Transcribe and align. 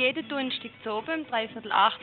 Jeden 0.00 0.26
Donnerstag 0.30 0.70
zu 0.82 0.92
oben 0.92 1.20
um 1.20 1.26
dreiviertel 1.26 1.70
acht 1.72 2.00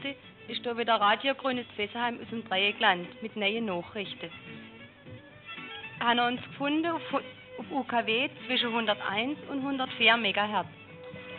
ist 0.48 0.62
hier 0.62 0.78
wieder 0.78 1.02
Radio 1.02 1.34
Grünes 1.34 1.66
Fessenheim 1.76 2.20
aus 2.22 2.30
dem 2.30 2.48
Dreieckland 2.48 3.08
mit 3.24 3.36
neuen 3.36 3.66
Nachrichten. 3.66 4.30
Haben 6.00 6.20
uns 6.20 6.44
gefunden 6.44 6.86
auf, 6.86 7.02
auf 7.12 7.72
UKW 7.72 8.30
zwischen 8.46 8.68
101 8.68 9.40
und 9.50 9.62
104 9.62 10.16
MHz. 10.16 10.68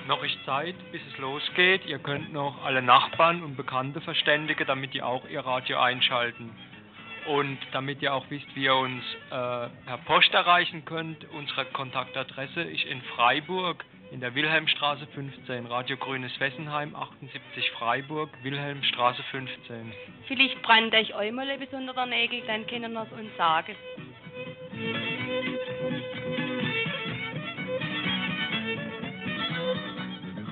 Noch 0.08 0.24
ist 0.24 0.36
Zeit, 0.44 0.74
bis 0.90 1.00
es 1.06 1.16
losgeht. 1.18 1.86
Ihr 1.86 2.00
könnt 2.00 2.32
noch 2.32 2.64
alle 2.64 2.82
Nachbarn 2.82 3.44
und 3.44 3.56
Bekannte 3.56 4.00
verständigen, 4.00 4.66
damit 4.66 4.94
die 4.94 5.02
auch 5.02 5.28
ihr 5.28 5.46
Radio 5.46 5.78
einschalten. 5.78 6.50
Und 7.28 7.58
damit 7.70 8.02
ihr 8.02 8.12
auch 8.12 8.24
wisst, 8.30 8.48
wie 8.56 8.64
ihr 8.64 8.74
uns 8.74 9.04
äh, 9.26 9.30
per 9.30 9.98
Post 10.06 10.34
erreichen 10.34 10.84
könnt, 10.84 11.24
unsere 11.30 11.66
Kontaktadresse 11.66 12.62
ist 12.62 12.82
in 12.82 13.00
Freiburg 13.14 13.84
in 14.10 14.20
der 14.20 14.34
Wilhelmstraße 14.34 15.06
15, 15.14 15.66
Radio 15.66 15.96
Grünes 15.96 16.38
Wessenheim 16.40 16.94
78 16.94 17.70
Freiburg, 17.72 18.30
Wilhelmstraße 18.42 19.22
15. 19.30 19.92
Vielleicht 20.26 20.62
brennt 20.62 20.94
euch 20.94 21.14
einmal 21.14 21.48
ein 21.48 21.60
besonderer 21.60 22.06
Nägel, 22.06 22.42
dann 22.46 22.66
können 22.66 22.92
wir 22.92 23.02
es 23.02 23.12
uns 23.12 23.36
sagen. 23.36 23.74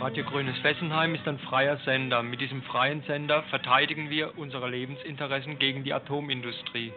Radio 0.01 0.25
Grünes 0.25 0.59
Fessenheim 0.59 1.15
ist 1.15 1.27
ein 1.27 1.39
freier 1.39 1.79
Sender. 1.79 2.23
Mit 2.23 2.41
diesem 2.41 2.63
freien 2.63 3.03
Sender 3.03 3.43
verteidigen 3.45 4.11
wir 4.11 4.39
unsere 4.39 4.69
Lebensinteressen 4.69 5.59
gegen 5.59 5.83
die 5.83 5.95
Atomindustrie. 5.95 6.93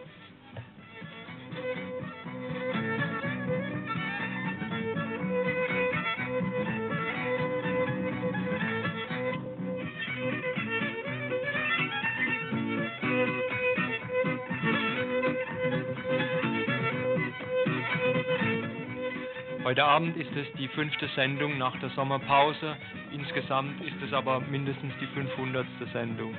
Heute 19.80 19.88
Abend 19.88 20.16
ist 20.18 20.36
es 20.36 20.46
die 20.58 20.68
fünfte 20.68 21.08
Sendung 21.16 21.56
nach 21.56 21.74
der 21.80 21.88
Sommerpause. 21.96 22.76
Insgesamt 23.12 23.80
ist 23.80 23.96
es 24.06 24.12
aber 24.12 24.40
mindestens 24.40 24.92
die 25.00 25.06
500. 25.06 25.66
Sendung. 25.90 26.36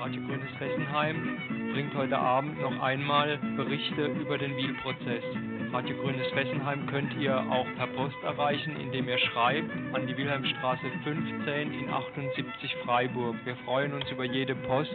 Radio 0.00 0.22
Grünes 0.22 0.50
Fessenheim 0.56 1.53
bringt 1.74 1.94
heute 1.96 2.16
Abend 2.16 2.60
noch 2.60 2.80
einmal 2.80 3.36
Berichte 3.56 4.06
über 4.06 4.38
den 4.38 4.56
Wiel-Prozess. 4.56 5.24
Radio 5.72 5.96
Grünes 5.96 6.28
Fessenheim 6.28 6.86
könnt 6.86 7.12
ihr 7.14 7.36
auch 7.36 7.66
per 7.74 7.88
Post 7.88 8.14
erreichen, 8.22 8.76
indem 8.76 9.08
ihr 9.08 9.18
schreibt 9.18 9.68
an 9.92 10.06
die 10.06 10.16
Wilhelmstraße 10.16 10.86
15 11.02 11.74
in 11.74 11.90
78 11.90 12.76
Freiburg. 12.84 13.34
Wir 13.44 13.56
freuen 13.64 13.92
uns 13.92 14.08
über 14.08 14.24
jede 14.24 14.54
Post 14.54 14.94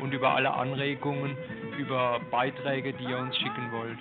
und 0.00 0.14
über 0.14 0.32
alle 0.36 0.54
Anregungen, 0.54 1.36
über 1.76 2.20
Beiträge, 2.30 2.92
die 2.92 3.06
ihr 3.06 3.18
uns 3.18 3.36
schicken 3.36 3.72
wollt. 3.72 3.98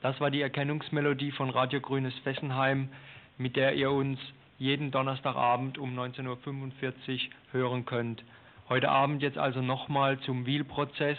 Das 0.00 0.18
war 0.22 0.30
die 0.30 0.40
Erkennungsmelodie 0.40 1.32
von 1.32 1.50
Radio 1.50 1.82
Grünes 1.82 2.14
Fessenheim, 2.20 2.88
mit 3.36 3.56
der 3.56 3.74
ihr 3.74 3.90
uns 3.90 4.18
jeden 4.58 4.90
Donnerstagabend 4.90 5.78
um 5.78 5.96
19.45 5.98 6.26
Uhr 6.26 7.18
hören 7.52 7.86
könnt. 7.86 8.24
Heute 8.68 8.90
Abend 8.90 9.22
jetzt 9.22 9.38
also 9.38 9.62
nochmal 9.62 10.18
zum 10.20 10.46
Wiel-Prozess. 10.46 11.16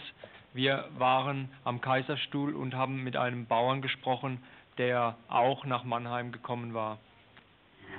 Wir 0.53 0.89
waren 0.97 1.49
am 1.63 1.79
Kaiserstuhl 1.79 2.53
und 2.53 2.75
haben 2.75 3.03
mit 3.03 3.15
einem 3.15 3.45
Bauern 3.45 3.81
gesprochen, 3.81 4.43
der 4.77 5.17
auch 5.29 5.65
nach 5.65 5.83
Mannheim 5.83 6.31
gekommen 6.31 6.73
war. 6.73 6.99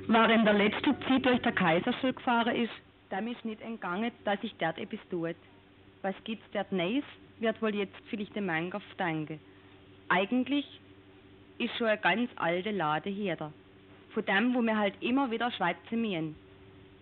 In 0.07 0.45
der 0.45 0.55
letzten 0.55 1.01
Zeit 1.03 1.25
durch 1.25 1.41
der 1.43 1.53
Kaiserstuhl 1.53 2.13
gefahren 2.13 2.55
ist, 2.55 2.73
dem 3.11 3.29
ist 3.29 3.45
nicht 3.45 3.61
entgangen, 3.61 4.13
dass 4.25 4.39
ich 4.43 4.55
dort 4.59 4.79
etwas 4.79 5.01
tut. 5.11 5.37
Was 6.03 6.15
gibt's 6.25 6.47
dort 6.53 6.71
Neues, 6.71 7.05
wird 7.39 7.61
wohl 7.61 7.75
jetzt 7.75 7.97
vielleicht 8.09 8.35
der 8.35 8.43
Mangoff 8.43 8.83
denken. 8.99 9.41
Eigentlich 10.09 10.67
ist 11.59 11.77
schon 11.77 11.89
ein 11.89 12.01
ganz 12.01 12.31
alter 12.37 12.73
Lade 12.73 13.11
hier 13.11 13.37
da 13.37 13.53
von 14.13 14.25
dem, 14.25 14.55
wo 14.55 14.63
wir 14.63 14.77
halt 14.77 14.95
immer 15.01 15.31
wieder 15.31 15.51
schwätzen 15.53 16.01
müssen. 16.01 16.37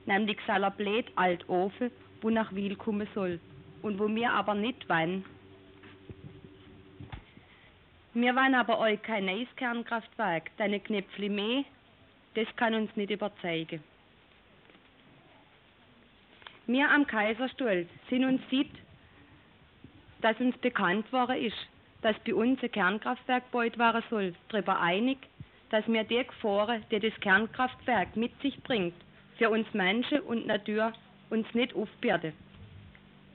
Nämlich 0.07 0.39
seiner 0.47 0.71
blöd 0.71 1.07
alt 1.17 1.49
Ofen, 1.49 1.91
wo 2.21 2.31
nach 2.31 2.55
Wiel 2.55 2.77
kommen 2.77 3.09
soll. 3.15 3.41
Und 3.83 3.99
wo 3.99 4.09
wir 4.09 4.33
aber 4.33 4.55
nicht 4.55 4.89
wollen. 4.89 5.25
Wir 8.15 8.35
wollen 8.35 8.55
aber 8.55 8.81
euch 8.81 9.01
kein 9.03 9.27
neues 9.27 9.49
Kernkraftwerk, 9.57 10.51
deine 10.57 10.81
Knöpfle 10.81 11.29
mehr, 11.29 11.65
das 12.35 12.49
kann 12.57 12.75
uns 12.75 12.95
nicht 12.97 13.11
überzeugen. 13.11 13.83
Wir 16.67 16.91
am 16.91 17.07
Kaiserstuhl 17.07 17.87
sind 18.11 18.25
uns 18.25 18.43
sieht, 18.51 18.73
dass 20.21 20.39
uns 20.41 20.57
bekannt 20.59 21.11
worden 21.13 21.37
ist, 21.37 21.57
dass 22.03 22.19
bei 22.27 22.35
uns 22.35 22.63
ein 22.63 22.73
Kernkraftwerk 22.73 23.45
gebaut 23.51 23.79
werden 23.79 24.03
soll, 24.11 24.35
darüber 24.49 24.81
einig, 24.81 25.19
dass 25.71 25.87
wir 25.87 26.05
die 26.05 26.25
Gefahren, 26.25 26.83
die 26.91 26.99
das 26.99 27.19
Kernkraftwerk 27.21 28.17
mit 28.17 28.33
sich 28.41 28.61
bringt, 28.63 28.95
für 29.37 29.51
uns 29.51 29.67
Menschen 29.73 30.21
und 30.21 30.47
Natur 30.47 30.93
uns 31.31 31.47
nicht 31.55 31.75
aufbürden. 31.75 32.33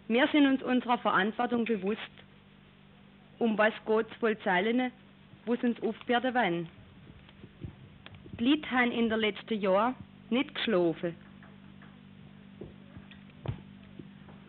Wir 0.08 0.28
sind 0.28 0.48
uns 0.48 0.64
unserer 0.64 0.98
Verantwortung 0.98 1.66
bewusst. 1.66 2.00
Um 3.40 3.58
was 3.58 3.74
geht's 3.86 4.22
wohl 4.22 4.38
Zeilen, 4.40 4.92
wo 5.46 5.54
uns 5.54 5.82
aufbürden 5.82 6.34
wollen? 6.34 6.70
Die 8.40 8.46
Leute 8.46 8.72
haben 8.72 8.92
in 8.92 9.10
den 9.10 9.20
letzten 9.20 9.60
Jahren 9.60 9.96
nicht 10.30 10.54
geschlafen. 10.56 11.16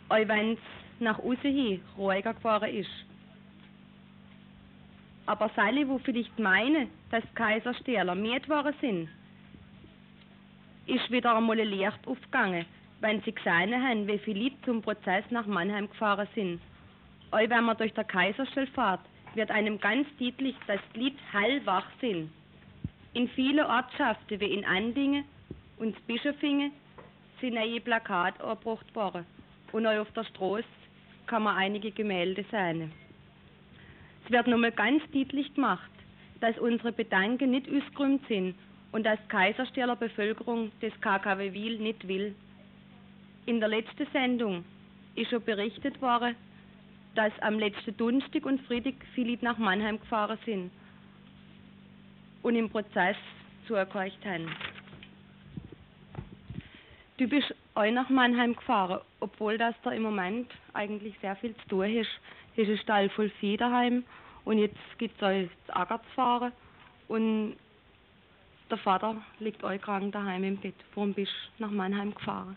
Auch 0.08 0.28
wenn 0.28 0.52
es 0.52 0.58
nach 1.00 1.18
außen 1.18 1.40
hin 1.42 1.80
ruhiger 1.96 2.34
geworden 2.34 2.74
ist. 2.74 2.90
Aber 5.26 5.50
seine, 5.56 5.88
wo 5.88 5.98
vielleicht 5.98 6.38
meinen, 6.38 6.90
dass 7.10 7.22
Kaiserstähler 7.34 8.14
Miet 8.14 8.48
waren 8.48 8.74
sind, 8.80 9.08
ist 10.86 11.10
wieder 11.10 11.36
einmal 11.36 11.58
ein 11.58 11.68
Licht 11.68 12.06
aufgegangen, 12.06 12.66
wenn 13.00 13.22
sie 13.22 13.32
gesehen 13.32 13.82
haben, 13.82 14.06
wie 14.06 14.32
Leute 14.32 14.56
zum 14.64 14.82
Prozess 14.82 15.24
nach 15.30 15.46
Mannheim 15.46 15.88
gefahren 15.88 16.28
sind. 16.34 16.60
Auch 17.30 17.38
wenn 17.38 17.64
man 17.64 17.76
durch 17.76 17.92
der 17.94 18.04
Kaiserstuhl 18.04 18.66
fährt, 18.68 19.00
wird 19.34 19.50
einem 19.50 19.80
ganz 19.80 20.06
deutlich, 20.18 20.54
dass 20.66 20.80
die 20.94 21.04
Leute 21.04 21.16
hellwach 21.32 21.86
sind. 22.00 22.30
In 23.14 23.28
vielen 23.28 23.64
Ortschaften 23.64 24.40
wie 24.40 24.52
in 24.54 24.64
Andingen 24.64 25.24
und 25.78 26.06
Bischofingen 26.06 26.72
sind 27.40 27.54
neue 27.54 27.80
Plakate 27.80 28.42
angebracht 28.44 28.94
worden. 28.94 29.26
Und 29.72 29.86
auch 29.86 30.00
auf 30.00 30.12
der 30.12 30.24
Straße 30.24 30.64
kann 31.26 31.44
man 31.44 31.56
einige 31.56 31.90
Gemälde 31.90 32.44
sehen. 32.50 32.92
Es 34.24 34.30
wird 34.30 34.46
nochmal 34.46 34.72
ganz 34.72 35.02
deutlich 35.12 35.52
gemacht, 35.54 35.90
dass 36.40 36.58
unsere 36.58 36.92
Bedanken 36.92 37.50
nicht 37.50 37.68
ausgerühmt 37.68 38.26
sind 38.26 38.54
und 38.92 39.04
dass 39.04 39.18
die 39.24 39.28
Kaiserstähler 39.28 39.96
Bevölkerung 39.96 40.72
des 40.80 40.98
KKW 41.00 41.52
Wiel 41.52 41.78
nicht 41.78 42.08
will. 42.08 42.34
In 43.44 43.60
der 43.60 43.68
letzten 43.68 44.06
Sendung 44.12 44.64
ist 45.14 45.30
schon 45.30 45.44
berichtet 45.44 46.00
worden, 46.00 46.34
dass 47.14 47.32
am 47.40 47.58
letzten 47.58 47.96
Donnerstag 47.96 48.46
und 48.46 48.62
Freitag 48.62 48.94
viele 49.14 49.38
nach 49.42 49.58
Mannheim 49.58 50.00
gefahren 50.00 50.38
sind 50.46 50.70
und 52.42 52.56
im 52.56 52.70
Prozess 52.70 53.16
zugehört 53.66 54.12
haben. 54.24 54.48
Du 57.18 57.28
bist 57.28 57.54
auch 57.74 57.90
nach 57.90 58.08
Mannheim 58.08 58.56
gefahren, 58.56 59.00
obwohl 59.20 59.58
das 59.58 59.74
da 59.82 59.90
im 59.90 60.02
Moment 60.02 60.50
eigentlich 60.72 61.14
sehr 61.20 61.36
viel 61.36 61.54
zu 61.56 61.68
tun 61.68 61.94
ist 61.94 62.10
ist 62.56 62.68
ein 62.68 62.78
Stall 62.78 63.08
voll 63.10 63.30
Vieh 63.40 63.56
daheim 63.56 64.04
und 64.44 64.58
jetzt 64.58 64.76
gibt 64.98 65.16
es 65.16 65.22
euch 65.22 65.48
das 65.66 66.00
fahren 66.14 66.52
und 67.08 67.56
der 68.70 68.78
Vater 68.78 69.16
liegt 69.40 69.62
euch 69.62 69.80
krank 69.80 70.12
daheim 70.12 70.44
im 70.44 70.56
Bett. 70.56 70.74
Warum 70.94 71.12
bist 71.12 71.32
du 71.58 71.64
nach 71.64 71.70
Mannheim 71.70 72.14
gefahren? 72.14 72.56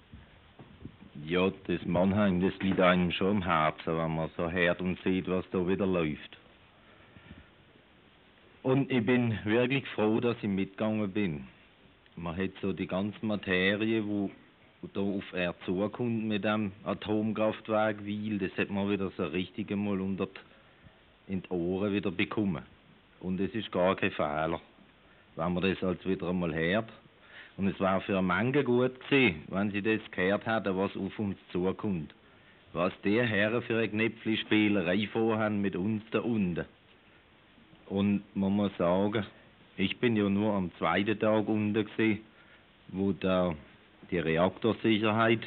Ja, 1.26 1.52
das 1.68 1.84
Mannheim, 1.86 2.42
das 2.42 2.58
liegt 2.60 2.80
einem 2.80 3.12
schon 3.12 3.38
im 3.38 3.44
Herzen, 3.44 3.98
wenn 3.98 4.16
man 4.16 4.30
so 4.38 4.50
hört 4.50 4.82
und 4.82 5.00
sieht, 5.04 5.28
was 5.28 5.46
da 5.52 5.68
wieder 5.68 5.86
läuft. 5.86 6.38
Und 8.64 8.92
ich 8.92 9.06
bin 9.06 9.38
wirklich 9.44 9.88
froh, 9.90 10.20
dass 10.20 10.38
ich 10.42 10.50
mitgegangen 10.50 11.12
bin. 11.12 11.48
Man 12.16 12.36
hat 12.36 12.52
so 12.62 12.74
die 12.74 12.88
ganze 12.88 13.26
Materie, 13.26 14.06
wo 14.06 14.30
da 14.94 15.02
auf 15.02 15.34
er 15.34 15.56
zukommt 15.66 16.26
mit 16.26 16.44
dem 16.44 16.72
Atomkraftwerk 16.84 18.06
Wiel, 18.06 18.38
das 18.38 18.56
hat 18.58 18.70
man 18.70 18.90
wieder 18.90 19.12
so 19.18 19.26
richtig 19.26 19.72
einmal 19.72 20.00
unter 20.00 20.28
die, 20.28 21.34
in 21.34 21.42
die 21.42 21.50
Ohren 21.50 21.94
wieder 21.94 22.12
bekommen. 22.12 22.64
Und 23.20 23.40
es 23.40 23.54
ist 23.56 23.72
gar 23.72 23.96
kein 23.96 24.12
Fehler, 24.12 24.62
wenn 25.36 25.54
man 25.54 25.64
das 25.64 25.84
als 25.84 26.06
wieder 26.06 26.30
einmal 26.30 26.54
hört. 26.54 26.90
Und 27.58 27.68
es 27.68 27.80
war 27.80 28.02
für 28.02 28.22
Menge 28.22 28.64
gut 28.64 29.00
gewesen, 29.02 29.42
wenn 29.48 29.72
sie 29.72 29.82
das 29.82 30.00
gehört 30.12 30.46
hätten, 30.46 30.78
was 30.78 30.96
auf 30.96 31.18
uns 31.18 31.38
zukommt. 31.52 32.14
Was 32.74 32.94
die 33.04 33.20
Herren 33.20 33.64
für 33.64 33.80
eine 33.80 33.90
Knäpfli-Spielerei 33.90 35.08
vorhaben 35.08 35.60
mit 35.60 35.76
uns 35.76 36.04
da 36.12 36.20
unten. 36.20 36.66
Und 37.88 38.22
man 38.36 38.52
muss 38.52 38.78
sagen, 38.78 39.26
ich 39.78 39.98
bin 39.98 40.16
ja 40.16 40.30
nur 40.30 40.54
am 40.54 40.72
zweiten 40.78 41.18
Tag 41.20 41.48
unten 41.48 41.86
gewesen, 41.86 42.20
wo 42.90 43.14
da 43.14 43.56
die 44.12 44.20
Reaktorsicherheit 44.20 45.42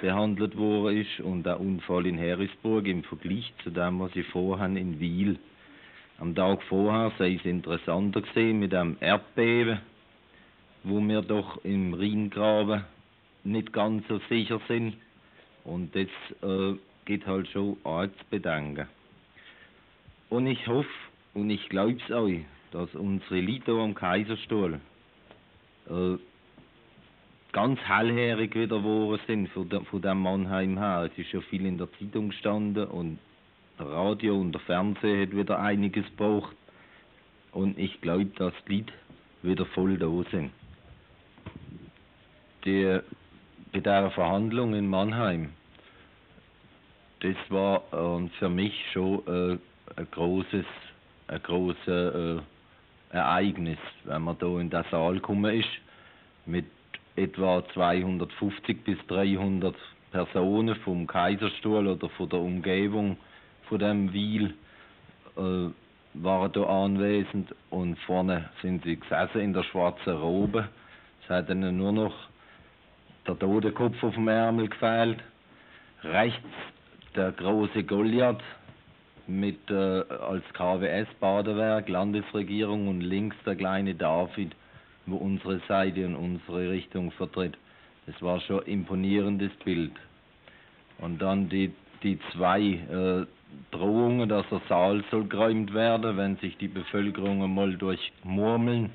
behandelt 0.00 0.56
worden 0.56 0.98
ist 0.98 1.20
und 1.20 1.44
der 1.44 1.60
Unfall 1.60 2.06
in 2.06 2.18
Harrisburg 2.18 2.86
im 2.86 3.02
Vergleich 3.04 3.52
zu 3.62 3.70
dem, 3.70 4.00
was 4.00 4.12
sie 4.12 4.22
vorhaben 4.22 4.76
in 4.76 5.00
Wiel. 5.00 5.38
Am 6.18 6.34
Tag 6.34 6.62
vorher 6.64 7.12
sei 7.18 7.34
es 7.34 7.44
interessanter 7.44 8.22
gesehen 8.22 8.58
mit 8.58 8.72
dem 8.72 8.96
Erdbeben, 9.00 9.80
wo 10.84 11.00
wir 11.00 11.22
doch 11.22 11.64
im 11.64 11.94
Rheingraben 11.94 12.84
nicht 13.44 13.72
ganz 13.72 14.06
so 14.08 14.20
sicher 14.28 14.60
sind. 14.68 14.96
Und 15.64 15.94
das 15.94 16.08
äh, 16.42 16.76
geht 17.04 17.26
halt 17.26 17.48
schon 17.48 17.76
auch 17.84 18.06
zu 18.06 18.24
bedenken. 18.30 18.86
Und 20.28 20.46
ich 20.46 20.66
hoffe 20.66 20.88
und 21.34 21.50
ich 21.50 21.68
glaube 21.68 21.98
es 22.04 22.14
euch, 22.14 22.40
dass 22.72 22.94
unsere 22.94 23.40
Leute 23.40 23.72
am 23.72 23.94
Kaiserstuhl 23.94 24.80
äh, 25.88 26.16
ganz 27.52 27.80
hellhörig 27.80 28.54
wieder 28.54 28.78
geworden 28.78 29.20
sind 29.26 29.48
von, 29.50 29.68
dem 30.02 30.22
Mannheim 30.22 30.78
her. 30.78 31.10
Es 31.10 31.18
ist 31.18 31.32
ja 31.32 31.40
viel 31.40 31.66
in 31.66 31.78
der 31.78 31.88
Zeitung 31.98 32.30
gestanden 32.30 32.86
und 32.86 33.18
der 33.78 33.86
Radio 33.86 34.38
und 34.38 34.52
der 34.52 34.60
Fernseher 34.62 35.22
hat 35.22 35.36
wieder 35.36 35.58
einiges 35.58 36.04
gebraucht. 36.06 36.56
Und 37.52 37.78
ich 37.78 38.00
glaube, 38.00 38.26
dass 38.36 38.52
die 38.68 38.78
Leute 38.78 38.92
wieder 39.42 39.66
voll 39.66 39.96
da 39.96 40.10
sind. 40.30 40.50
Die, 42.64 43.00
bei 43.72 43.80
dieser 43.80 44.10
Verhandlung 44.10 44.74
in 44.74 44.88
Mannheim, 44.88 45.50
das 47.20 47.36
war 47.48 47.82
äh, 47.92 48.28
für 48.38 48.48
mich 48.48 48.74
schon 48.92 49.26
äh, 49.26 49.58
ein 49.96 50.08
großes, 50.10 50.66
ein 51.28 51.42
großes 51.42 51.88
äh, 51.88 52.40
Ereignis, 53.10 53.78
wenn 54.04 54.22
man 54.22 54.38
da 54.38 54.46
in 54.60 54.70
den 54.70 54.84
Saal 54.90 55.14
gekommen 55.14 55.54
ist, 55.54 55.68
mit 56.46 56.66
etwa 57.18 57.62
250 57.74 58.84
bis 58.84 58.98
300 59.08 59.74
Personen 60.10 60.76
vom 60.76 61.06
Kaiserstuhl 61.06 61.86
oder 61.86 62.08
von 62.10 62.28
der 62.28 62.40
Umgebung 62.40 63.16
von 63.68 63.78
dem 63.78 64.12
Wiel 64.12 64.54
äh, 65.36 65.70
waren 66.14 66.52
da 66.52 66.62
anwesend 66.84 67.54
und 67.70 67.98
vorne 68.00 68.48
sind 68.62 68.84
sie 68.84 68.96
gesessen 68.96 69.40
in 69.40 69.52
der 69.52 69.64
schwarzen 69.64 70.16
Robe. 70.16 70.68
Es 71.22 71.28
hat 71.28 71.50
ihnen 71.50 71.76
nur 71.76 71.92
noch 71.92 72.14
der 73.26 73.38
Totenkopf 73.38 74.02
auf 74.02 74.14
dem 74.14 74.28
Ärmel 74.28 74.68
gefehlt. 74.68 75.18
Rechts 76.02 76.48
der 77.14 77.32
große 77.32 77.84
Goliath 77.84 78.42
mit 79.26 79.70
äh, 79.70 79.74
als 79.74 80.44
KWS-Badewerk, 80.54 81.88
Landesregierung 81.88 82.88
und 82.88 83.02
links 83.02 83.36
der 83.44 83.56
kleine 83.56 83.94
David, 83.94 84.54
wo 85.10 85.16
unsere 85.16 85.60
Seite 85.68 86.06
und 86.06 86.16
unsere 86.16 86.70
Richtung 86.70 87.10
vertritt. 87.12 87.56
Es 88.06 88.20
war 88.22 88.40
schon 88.40 88.60
ein 88.60 88.66
imponierendes 88.66 89.52
Bild. 89.64 89.92
Und 90.98 91.20
dann 91.20 91.48
die, 91.48 91.72
die 92.02 92.18
zwei 92.32 92.60
äh, 92.60 93.26
Drohungen, 93.70 94.28
dass 94.28 94.48
der 94.48 94.60
Saal 94.68 95.04
soll 95.10 95.24
geräumt 95.24 95.72
werden, 95.74 96.16
wenn 96.16 96.36
sich 96.36 96.56
die 96.56 96.68
Bevölkerung 96.68 97.42
einmal 97.42 97.76
durch 97.76 98.12
Murmeln 98.24 98.90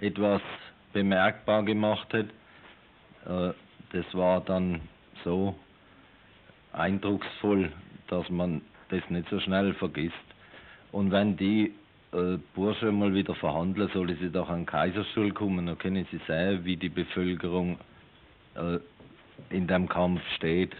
etwas 0.00 0.42
bemerkbar 0.92 1.64
gemacht 1.64 2.12
hat. 2.12 2.26
Äh, 3.26 3.54
das 3.92 4.14
war 4.14 4.40
dann 4.40 4.80
so 5.24 5.54
eindrucksvoll, 6.72 7.70
dass 8.08 8.28
man 8.30 8.62
das 8.88 9.02
nicht 9.10 9.28
so 9.28 9.40
schnell 9.40 9.74
vergisst. 9.74 10.14
Und 10.90 11.10
wenn 11.10 11.36
die 11.36 11.74
äh, 12.12 12.38
Bursche 12.54 12.92
mal 12.92 13.14
wieder 13.14 13.34
verhandeln, 13.34 13.88
sollen 13.92 14.16
sie 14.20 14.30
doch 14.30 14.48
an 14.48 14.60
den 14.60 14.66
Kaiserstuhl 14.66 15.32
kommen, 15.32 15.66
dann 15.66 15.78
können 15.78 16.06
sie 16.10 16.20
sehen, 16.26 16.64
wie 16.64 16.76
die 16.76 16.88
Bevölkerung 16.88 17.78
äh, 18.54 18.78
in 19.50 19.66
dem 19.66 19.88
Kampf 19.88 20.20
steht. 20.36 20.72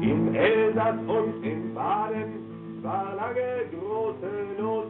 In 0.00 0.34
Elsass 0.34 0.98
und 1.06 1.44
in 1.44 1.74
Baden 1.74 2.82
war 2.82 3.14
lange 3.14 3.66
große 3.70 4.60
Not. 4.60 4.86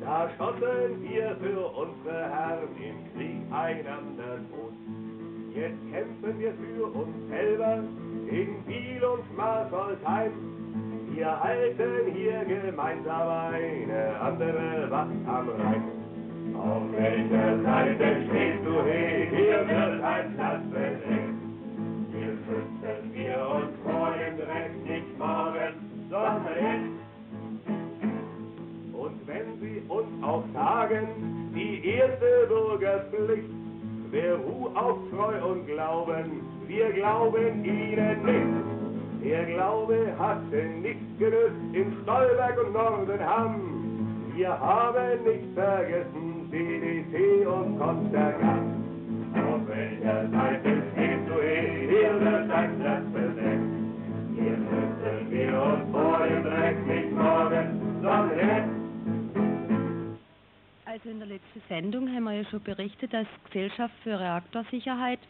Da 0.00 0.30
schossen 0.36 1.02
wir 1.02 1.36
für 1.40 1.66
unsere 1.66 2.30
Herren 2.30 2.68
im 2.76 3.12
Krieg 3.14 3.52
einander 3.52 4.38
tot. 4.50 4.72
Jetzt 5.54 5.78
kämpfen 5.92 6.38
wir 6.38 6.52
für 6.54 6.84
uns 6.86 7.28
selber 7.28 7.84
in 8.30 8.62
Biel 8.66 9.04
und 9.04 9.36
Marsoltheim. 9.36 10.59
Wir 11.20 11.38
halten 11.38 12.14
hier 12.14 12.42
gemeinsam 12.46 13.28
eine 13.28 14.20
andere 14.22 14.90
Wacht 14.90 15.10
am 15.26 15.50
Rhein. 15.50 15.82
Auf 16.56 16.82
welcher 16.96 17.62
Seite 17.62 18.06
stehst 18.26 18.64
du 18.64 18.82
hier, 18.84 19.68
wird 19.68 20.02
ein 20.02 20.34
Platz 20.34 20.62
bedeckt. 20.72 21.34
Hier 22.10 22.38
schützen 22.46 23.12
wir 23.12 23.36
uns 23.54 23.70
vor 23.84 24.14
dem 24.16 24.36
Dreck 24.38 24.72
nicht 24.88 25.18
morgen, 25.18 25.74
sondern 26.08 26.56
jetzt. 26.56 26.88
Und 28.94 29.26
wenn 29.26 29.60
sie 29.60 29.82
uns 29.88 30.24
auch 30.24 30.44
sagen, 30.54 31.06
die 31.54 31.86
erste 31.86 32.46
Bürgerpflicht, 32.48 33.50
wer 34.10 34.36
ruht 34.36 34.74
auf 34.74 34.96
Treu 35.10 35.50
und 35.50 35.66
Glauben, 35.66 36.40
wir 36.66 36.90
glauben 36.92 37.62
ihnen 37.62 38.24
nicht. 38.24 38.79
Der 39.22 39.44
Glaube 39.44 40.14
hatte 40.18 40.64
nichts 40.80 41.18
genützt 41.18 41.74
in 41.74 41.96
Stolberg 42.02 42.64
und 42.64 42.72
Nordenham. 42.72 44.32
Wir 44.34 44.58
haben 44.58 45.24
nicht 45.24 45.54
vergessen 45.54 46.48
DDT 46.50 47.46
und 47.46 47.78
Kontergan. 47.78 48.80
Auf 49.34 49.68
welcher 49.68 50.28
Seite 50.30 50.82
stehst 50.92 51.28
du 51.28 51.34
hier, 51.34 52.20
wird 52.20 52.50
dein 52.50 52.78
Platz 52.80 53.04
besetzt. 53.12 53.70
Hier 54.34 54.56
müssen 54.56 55.30
wir 55.30 55.62
uns 55.62 55.90
vor 55.92 56.26
dem 56.26 56.42
Dreck 56.42 56.86
nicht 56.86 57.12
morgen, 57.12 58.00
sondern 58.02 58.38
jetzt 58.38 58.80
Also 60.86 61.08
in 61.10 61.18
der 61.18 61.28
letzten 61.28 61.62
Sendung 61.68 62.08
haben 62.08 62.24
wir 62.24 62.32
ja 62.32 62.44
schon 62.50 62.62
berichtet, 62.62 63.12
dass 63.12 63.26
die 63.26 63.52
Gesellschaft 63.52 63.94
für 64.02 64.18
Reaktorsicherheit 64.18 65.20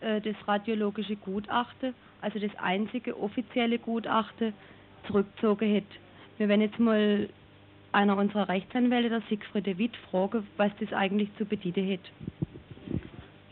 äh, 0.00 0.20
das 0.20 0.36
radiologische 0.46 1.16
Gutachten, 1.16 1.94
also 2.20 2.38
das 2.38 2.54
einzige 2.56 3.18
offizielle 3.18 3.78
Gutachten, 3.78 4.52
zurückgezogen 5.06 5.76
hat. 5.76 5.84
Wir 6.38 6.48
werden 6.48 6.60
jetzt 6.62 6.78
mal 6.78 7.28
einer 7.92 8.16
unserer 8.16 8.48
Rechtsanwälte, 8.48 9.08
der 9.08 9.22
Siegfried 9.28 9.66
de 9.66 9.78
Witt, 9.78 9.96
fragen, 10.10 10.46
was 10.56 10.70
das 10.78 10.92
eigentlich 10.92 11.28
zu 11.36 11.44
bedeuten 11.44 11.92
hat. 11.92 12.00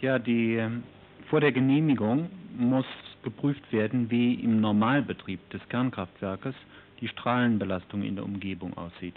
Ja, 0.01 0.19
die, 0.19 0.55
ähm, 0.55 0.85
vor 1.29 1.41
der 1.41 1.53
Genehmigung 1.53 2.31
muss 2.57 2.87
geprüft 3.23 3.73
werden, 3.73 4.11
wie 4.11 4.35
im 4.35 4.61
Normalbetrieb 4.61 5.51
des 5.51 5.61
Kernkraftwerkes 5.69 6.55
die 7.01 7.09
Strahlenbelastung 7.09 8.03
in 8.03 8.17
der 8.17 8.25
Umgebung 8.25 8.77
aussieht. 8.77 9.17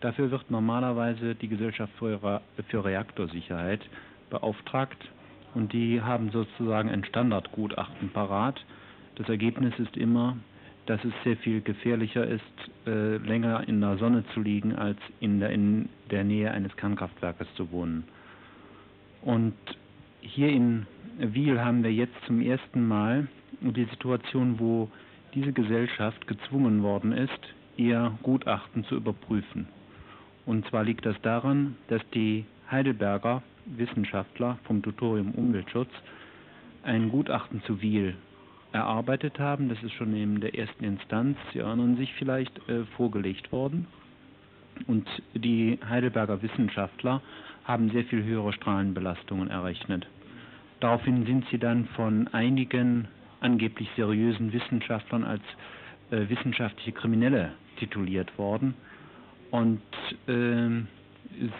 Dafür 0.00 0.30
wird 0.30 0.50
normalerweise 0.50 1.34
die 1.34 1.48
Gesellschaft 1.48 1.92
für 1.98 2.84
Reaktorsicherheit 2.84 3.80
beauftragt 4.30 4.96
und 5.54 5.72
die 5.72 6.00
haben 6.00 6.30
sozusagen 6.30 6.88
ein 6.88 7.04
Standardgutachten 7.04 8.10
parat. 8.10 8.64
Das 9.16 9.28
Ergebnis 9.28 9.78
ist 9.78 9.96
immer, 9.96 10.36
dass 10.86 11.04
es 11.04 11.12
sehr 11.24 11.36
viel 11.36 11.60
gefährlicher 11.60 12.26
ist, 12.26 12.42
äh, 12.86 13.16
länger 13.18 13.66
in 13.68 13.80
der 13.80 13.98
Sonne 13.98 14.24
zu 14.34 14.40
liegen, 14.40 14.74
als 14.74 14.98
in 15.20 15.40
der, 15.40 15.50
in 15.50 15.88
der 16.10 16.24
Nähe 16.24 16.50
eines 16.50 16.76
Kernkraftwerkes 16.76 17.46
zu 17.56 17.70
wohnen. 17.70 18.04
Und 19.22 19.54
hier 20.20 20.48
in 20.48 20.86
Wiel 21.18 21.60
haben 21.60 21.82
wir 21.82 21.92
jetzt 21.92 22.14
zum 22.26 22.40
ersten 22.40 22.86
Mal 22.86 23.28
die 23.60 23.84
Situation, 23.84 24.58
wo 24.58 24.88
diese 25.34 25.52
Gesellschaft 25.52 26.26
gezwungen 26.26 26.82
worden 26.82 27.12
ist, 27.12 27.54
ihr 27.76 28.18
Gutachten 28.22 28.84
zu 28.84 28.96
überprüfen. 28.96 29.68
Und 30.46 30.66
zwar 30.68 30.84
liegt 30.84 31.06
das 31.06 31.20
daran, 31.22 31.76
dass 31.88 32.02
die 32.14 32.44
Heidelberger 32.70 33.42
Wissenschaftler 33.66 34.58
vom 34.64 34.82
Tutorium 34.82 35.32
Umweltschutz 35.32 35.90
ein 36.82 37.10
Gutachten 37.10 37.62
zu 37.64 37.80
Wiel 37.82 38.16
erarbeitet 38.72 39.38
haben. 39.38 39.68
Das 39.68 39.82
ist 39.82 39.92
schon 39.92 40.14
in 40.14 40.40
der 40.40 40.54
ersten 40.54 40.84
Instanz, 40.84 41.36
Sie 41.52 41.58
erinnern 41.58 41.96
sich 41.96 42.12
vielleicht, 42.14 42.56
äh, 42.68 42.84
vorgelegt 42.96 43.52
worden. 43.52 43.86
Und 44.86 45.06
die 45.34 45.78
Heidelberger 45.86 46.42
Wissenschaftler 46.42 47.20
haben 47.64 47.90
sehr 47.90 48.04
viel 48.04 48.24
höhere 48.24 48.52
Strahlenbelastungen 48.52 49.50
errechnet. 49.50 50.06
Daraufhin 50.80 51.26
sind 51.26 51.44
sie 51.50 51.58
dann 51.58 51.86
von 51.96 52.28
einigen 52.28 53.08
angeblich 53.40 53.88
seriösen 53.96 54.52
Wissenschaftlern 54.52 55.24
als 55.24 55.42
äh, 56.10 56.28
wissenschaftliche 56.28 56.92
Kriminelle 56.92 57.52
tituliert 57.78 58.36
worden 58.38 58.74
und 59.50 59.82
äh, 60.26 60.82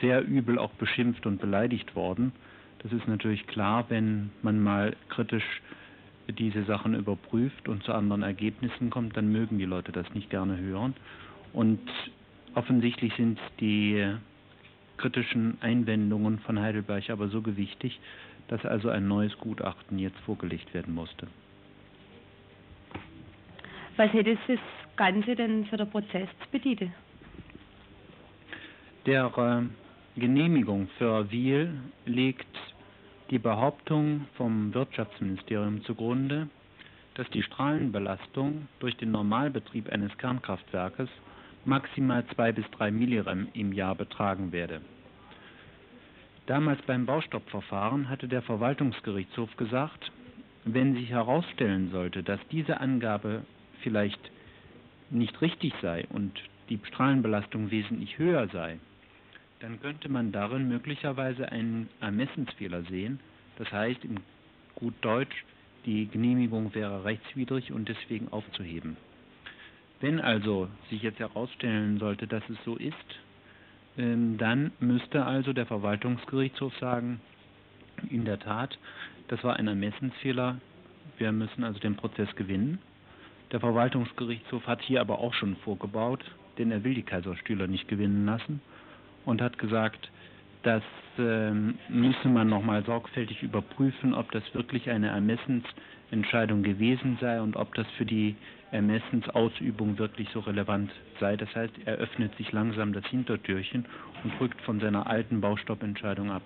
sehr 0.00 0.23
übel 0.27 0.59
auch 0.59 0.73
beschimpft 0.73 1.27
und 1.27 1.41
beleidigt 1.41 1.95
worden. 1.95 2.33
Das 2.81 2.93
ist 2.93 3.07
natürlich 3.09 3.47
klar, 3.47 3.87
wenn 3.89 4.31
man 4.43 4.62
mal 4.62 4.97
kritisch 5.09 5.45
diese 6.29 6.65
Sachen 6.65 6.95
überprüft 6.95 7.69
und 7.69 7.83
zu 7.83 7.93
anderen 7.93 8.23
Ergebnissen 8.23 8.91
kommt, 8.91 9.17
dann 9.17 9.33
mögen 9.33 9.59
die 9.59 9.65
Leute 9.65 9.93
das 9.93 10.12
nicht 10.15 10.31
gerne 10.31 10.59
hören. 10.59 10.95
Und 11.53 11.81
offensichtlich 12.55 13.12
sind 13.15 13.39
die 13.59 14.15
kritischen 14.97 15.59
Einwendungen 15.61 16.39
von 16.41 16.61
Heidelberg 16.61 17.11
aber 17.11 17.29
so 17.29 17.43
gewichtig, 17.43 17.99
dass 18.49 18.65
also 18.65 18.91
ein 18.91 19.09
neues 19.09 19.37
Gutachten 19.39 19.99
jetzt 19.99 20.19
vorgelegt 20.21 20.73
werden 20.75 20.95
musste. 20.95 21.27
Was 23.97 24.12
hätte 24.12 24.37
das 24.47 24.59
Ganze 24.97 25.35
denn 25.37 25.67
für 25.67 25.77
den 25.77 25.91
Prozess 25.91 26.29
zu 26.43 26.59
bedeuten? 26.59 26.93
Der 29.07 29.33
äh, 29.38 30.21
Genehmigung 30.21 30.88
für 30.99 31.30
Wiel 31.30 31.73
legt 32.04 32.47
die 33.30 33.38
Behauptung 33.38 34.26
vom 34.35 34.75
Wirtschaftsministerium 34.75 35.83
zugrunde, 35.85 36.49
dass 37.14 37.28
die 37.30 37.42
Strahlenbelastung 37.42 38.69
durch 38.78 38.95
den 38.99 39.11
Normalbetrieb 39.11 39.88
eines 39.90 40.16
Kernkraftwerkes 40.19 41.09
maximal 41.64 42.26
zwei 42.35 42.52
bis 42.52 42.71
drei 42.73 42.90
Millirem 42.90 43.49
im 43.54 43.73
Jahr 43.73 43.95
betragen 43.95 44.52
werde. 44.52 44.83
Damals 46.45 46.83
beim 46.83 47.07
Baustoppverfahren 47.07 48.11
hatte 48.11 48.28
der 48.28 48.42
Verwaltungsgerichtshof 48.42 49.57
gesagt, 49.57 50.12
wenn 50.64 50.95
sich 50.95 51.09
herausstellen 51.09 51.90
sollte, 51.90 52.23
dass 52.23 52.40
diese 52.50 52.80
Angabe 52.80 53.47
vielleicht 53.80 54.30
nicht 55.09 55.40
richtig 55.40 55.73
sei 55.80 56.07
und 56.11 56.38
die 56.69 56.78
Strahlenbelastung 56.85 57.71
wesentlich 57.71 58.19
höher 58.19 58.47
sei, 58.49 58.78
dann 59.61 59.79
könnte 59.81 60.09
man 60.09 60.33
darin 60.33 60.69
möglicherweise 60.69 61.52
einen 61.52 61.88
Ermessensfehler 62.00 62.83
sehen. 62.85 63.21
Das 63.59 63.71
heißt, 63.71 64.05
im 64.05 64.17
gut 64.75 64.95
Deutsch, 65.02 65.45
die 65.85 66.07
Genehmigung 66.07 66.75
wäre 66.75 67.05
rechtswidrig 67.05 67.71
und 67.73 67.88
deswegen 67.88 68.29
aufzuheben. 68.33 68.97
Wenn 70.00 70.21
also 70.21 70.69
sich 70.88 71.02
jetzt 71.02 71.19
herausstellen 71.19 71.99
sollte, 71.99 72.26
dass 72.26 72.43
es 72.49 72.57
so 72.64 72.76
ist, 72.76 72.95
ähm, 73.99 74.38
dann 74.38 74.73
müsste 74.81 75.26
also 75.26 75.52
der 75.52 75.67
Verwaltungsgerichtshof 75.67 76.76
sagen, 76.79 77.21
in 78.09 78.25
der 78.25 78.38
Tat, 78.38 78.79
das 79.29 79.45
war 79.45 79.57
ein 79.57 79.69
Ermessensfehler, 79.69 80.59
wir 81.19 81.33
müssen 81.33 81.64
also 81.64 81.79
den 81.81 81.97
Prozess 81.97 82.35
gewinnen. 82.35 82.79
Der 83.52 83.61
Verwaltungsgerichtshof 83.61 84.67
hat 84.67 84.81
hier 84.81 85.02
aber 85.02 85.19
auch 85.19 85.35
schon 85.35 85.57
vorgebaut, 85.57 86.25
denn 86.57 86.71
er 86.71 86.83
will 86.83 86.95
die 86.95 87.02
Kaiserstühler 87.02 87.67
nicht 87.67 87.88
gewinnen 87.88 88.25
lassen 88.25 88.62
und 89.30 89.40
hat 89.40 89.58
gesagt, 89.58 90.10
das 90.62 90.82
äh, 91.16 91.52
müsse 91.88 92.28
man 92.28 92.49
nochmal 92.49 92.84
sorgfältig 92.84 93.42
überprüfen, 93.42 94.12
ob 94.12 94.30
das 94.32 94.42
wirklich 94.54 94.90
eine 94.90 95.08
Ermessensentscheidung 95.08 96.62
gewesen 96.62 97.16
sei 97.20 97.40
und 97.40 97.56
ob 97.56 97.75
das 97.75 97.87
für 97.96 98.04
die 98.04 98.37
Ermessensausübung 98.72 99.99
wirklich 99.99 100.28
so 100.34 100.40
relevant 100.40 100.90
sei. 101.18 101.37
Das 101.37 101.54
heißt, 101.54 101.72
er 101.84 101.94
öffnet 101.94 102.37
sich 102.37 102.52
langsam 102.52 102.92
das 102.92 103.06
Hintertürchen 103.06 103.87
und 104.25 104.40
rückt 104.40 104.60
von 104.62 104.80
seiner 104.80 105.06
alten 105.06 105.40
Baustoppentscheidung 105.40 106.30
ab. 106.30 106.42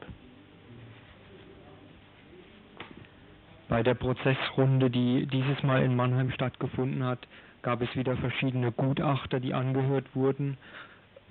Bei 3.68 3.82
der 3.82 3.94
Prozessrunde, 3.94 4.90
die 4.90 5.26
dieses 5.26 5.62
Mal 5.62 5.82
in 5.82 5.96
Mannheim 5.96 6.30
stattgefunden 6.30 7.02
hat, 7.02 7.26
gab 7.62 7.80
es 7.80 7.96
wieder 7.96 8.14
verschiedene 8.18 8.72
Gutachter, 8.72 9.40
die 9.40 9.54
angehört 9.54 10.14
wurden. 10.14 10.58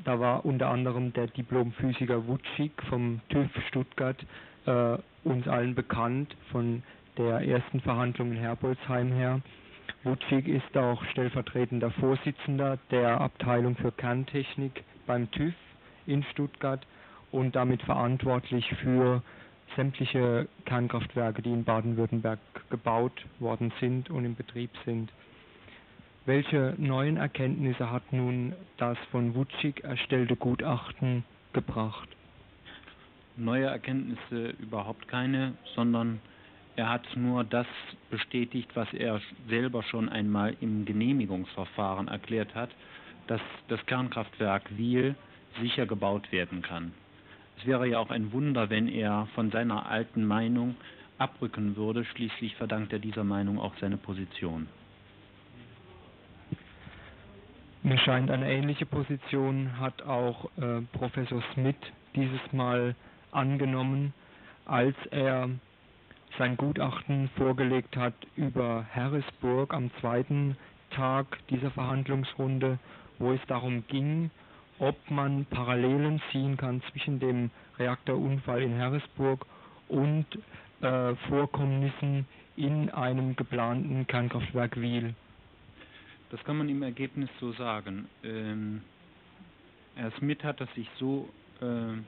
Da 0.03 0.19
war 0.19 0.45
unter 0.45 0.69
anderem 0.69 1.13
der 1.13 1.27
Diplomphysiker 1.27 2.27
Wutschig 2.27 2.71
vom 2.89 3.21
TÜV 3.29 3.49
Stuttgart, 3.69 4.25
äh, 4.65 4.97
uns 5.23 5.47
allen 5.47 5.75
bekannt 5.75 6.35
von 6.51 6.83
der 7.17 7.41
ersten 7.47 7.79
Verhandlung 7.79 8.31
in 8.31 8.37
Herbolzheim 8.37 9.11
her. 9.11 9.41
Wutschig 10.03 10.47
ist 10.47 10.75
auch 10.77 11.03
stellvertretender 11.05 11.91
Vorsitzender 11.91 12.77
der 12.91 13.21
Abteilung 13.21 13.75
für 13.75 13.91
Kerntechnik 13.91 14.83
beim 15.05 15.29
TÜV 15.31 15.53
in 16.05 16.23
Stuttgart 16.23 16.85
und 17.31 17.55
damit 17.55 17.81
verantwortlich 17.83 18.69
für 18.81 19.21
sämtliche 19.75 20.47
Kernkraftwerke, 20.65 21.41
die 21.41 21.51
in 21.51 21.63
Baden-Württemberg 21.63 22.39
gebaut 22.69 23.25
worden 23.39 23.71
sind 23.79 24.09
und 24.09 24.25
in 24.25 24.35
Betrieb 24.35 24.71
sind. 24.85 25.11
Welche 26.25 26.73
neuen 26.77 27.17
Erkenntnisse 27.17 27.91
hat 27.91 28.13
nun 28.13 28.53
das 28.77 28.97
von 29.11 29.35
Wutschig 29.35 29.83
erstellte 29.83 30.37
Gutachten 30.37 31.25
gebracht? 31.51 32.07
Neue 33.35 33.65
Erkenntnisse 33.65 34.51
überhaupt 34.61 35.09
keine, 35.09 35.55
sondern 35.75 36.21
er 36.77 36.87
hat 36.87 37.05
nur 37.17 37.43
das 37.43 37.67
bestätigt, 38.09 38.69
was 38.73 38.87
er 38.93 39.19
selber 39.49 39.83
schon 39.83 40.07
einmal 40.07 40.55
im 40.61 40.85
Genehmigungsverfahren 40.85 42.07
erklärt 42.07 42.55
hat, 42.55 42.69
dass 43.27 43.41
das 43.67 43.85
Kernkraftwerk 43.85 44.77
Wiel 44.77 45.15
sicher 45.59 45.85
gebaut 45.85 46.31
werden 46.31 46.61
kann. 46.61 46.93
Es 47.57 47.65
wäre 47.65 47.85
ja 47.85 47.99
auch 47.99 48.11
ein 48.11 48.31
Wunder, 48.31 48.69
wenn 48.69 48.87
er 48.87 49.27
von 49.35 49.51
seiner 49.51 49.87
alten 49.87 50.25
Meinung 50.25 50.75
abrücken 51.17 51.75
würde. 51.75 52.05
Schließlich 52.05 52.55
verdankt 52.55 52.93
er 52.93 52.99
dieser 52.99 53.25
Meinung 53.25 53.59
auch 53.59 53.73
seine 53.81 53.97
Position. 53.97 54.69
Mir 57.85 57.97
scheint, 57.97 58.31
eine 58.31 58.49
ähnliche 58.49 58.85
Position 58.85 59.77
hat 59.77 60.03
auch 60.03 60.45
äh, 60.57 60.79
Professor 60.93 61.43
Smith 61.53 61.75
dieses 62.15 62.39
Mal 62.53 62.95
angenommen, 63.31 64.13
als 64.63 64.95
er 65.11 65.49
sein 66.37 66.55
Gutachten 66.55 67.29
vorgelegt 67.35 67.97
hat 67.97 68.13
über 68.37 68.85
Harrisburg 68.95 69.73
am 69.73 69.91
zweiten 69.99 70.55
Tag 70.91 71.25
dieser 71.49 71.71
Verhandlungsrunde, 71.71 72.79
wo 73.19 73.33
es 73.33 73.41
darum 73.47 73.85
ging, 73.87 74.31
ob 74.79 74.95
man 75.11 75.43
Parallelen 75.45 76.21
ziehen 76.31 76.55
kann 76.55 76.81
zwischen 76.89 77.19
dem 77.19 77.51
Reaktorunfall 77.77 78.61
in 78.61 78.79
Harrisburg 78.79 79.45
und 79.89 80.25
äh, 80.79 81.15
Vorkommnissen 81.27 82.27
in 82.55 82.89
einem 82.91 83.35
geplanten 83.35 84.07
Kernkraftwerk 84.07 84.79
Wiel. 84.79 85.15
Das 86.33 86.43
kann 86.45 86.57
man 86.57 86.67
im 86.67 86.81
Ergebnis 86.81 87.29
so 87.39 87.51
sagen. 87.51 88.09
Ähm, 88.23 88.81
Herr 89.93 90.11
Smith 90.17 90.43
hat 90.43 90.59
das 90.59 90.73
sich 90.73 90.89
so 90.97 91.29
äh, 91.61 92.01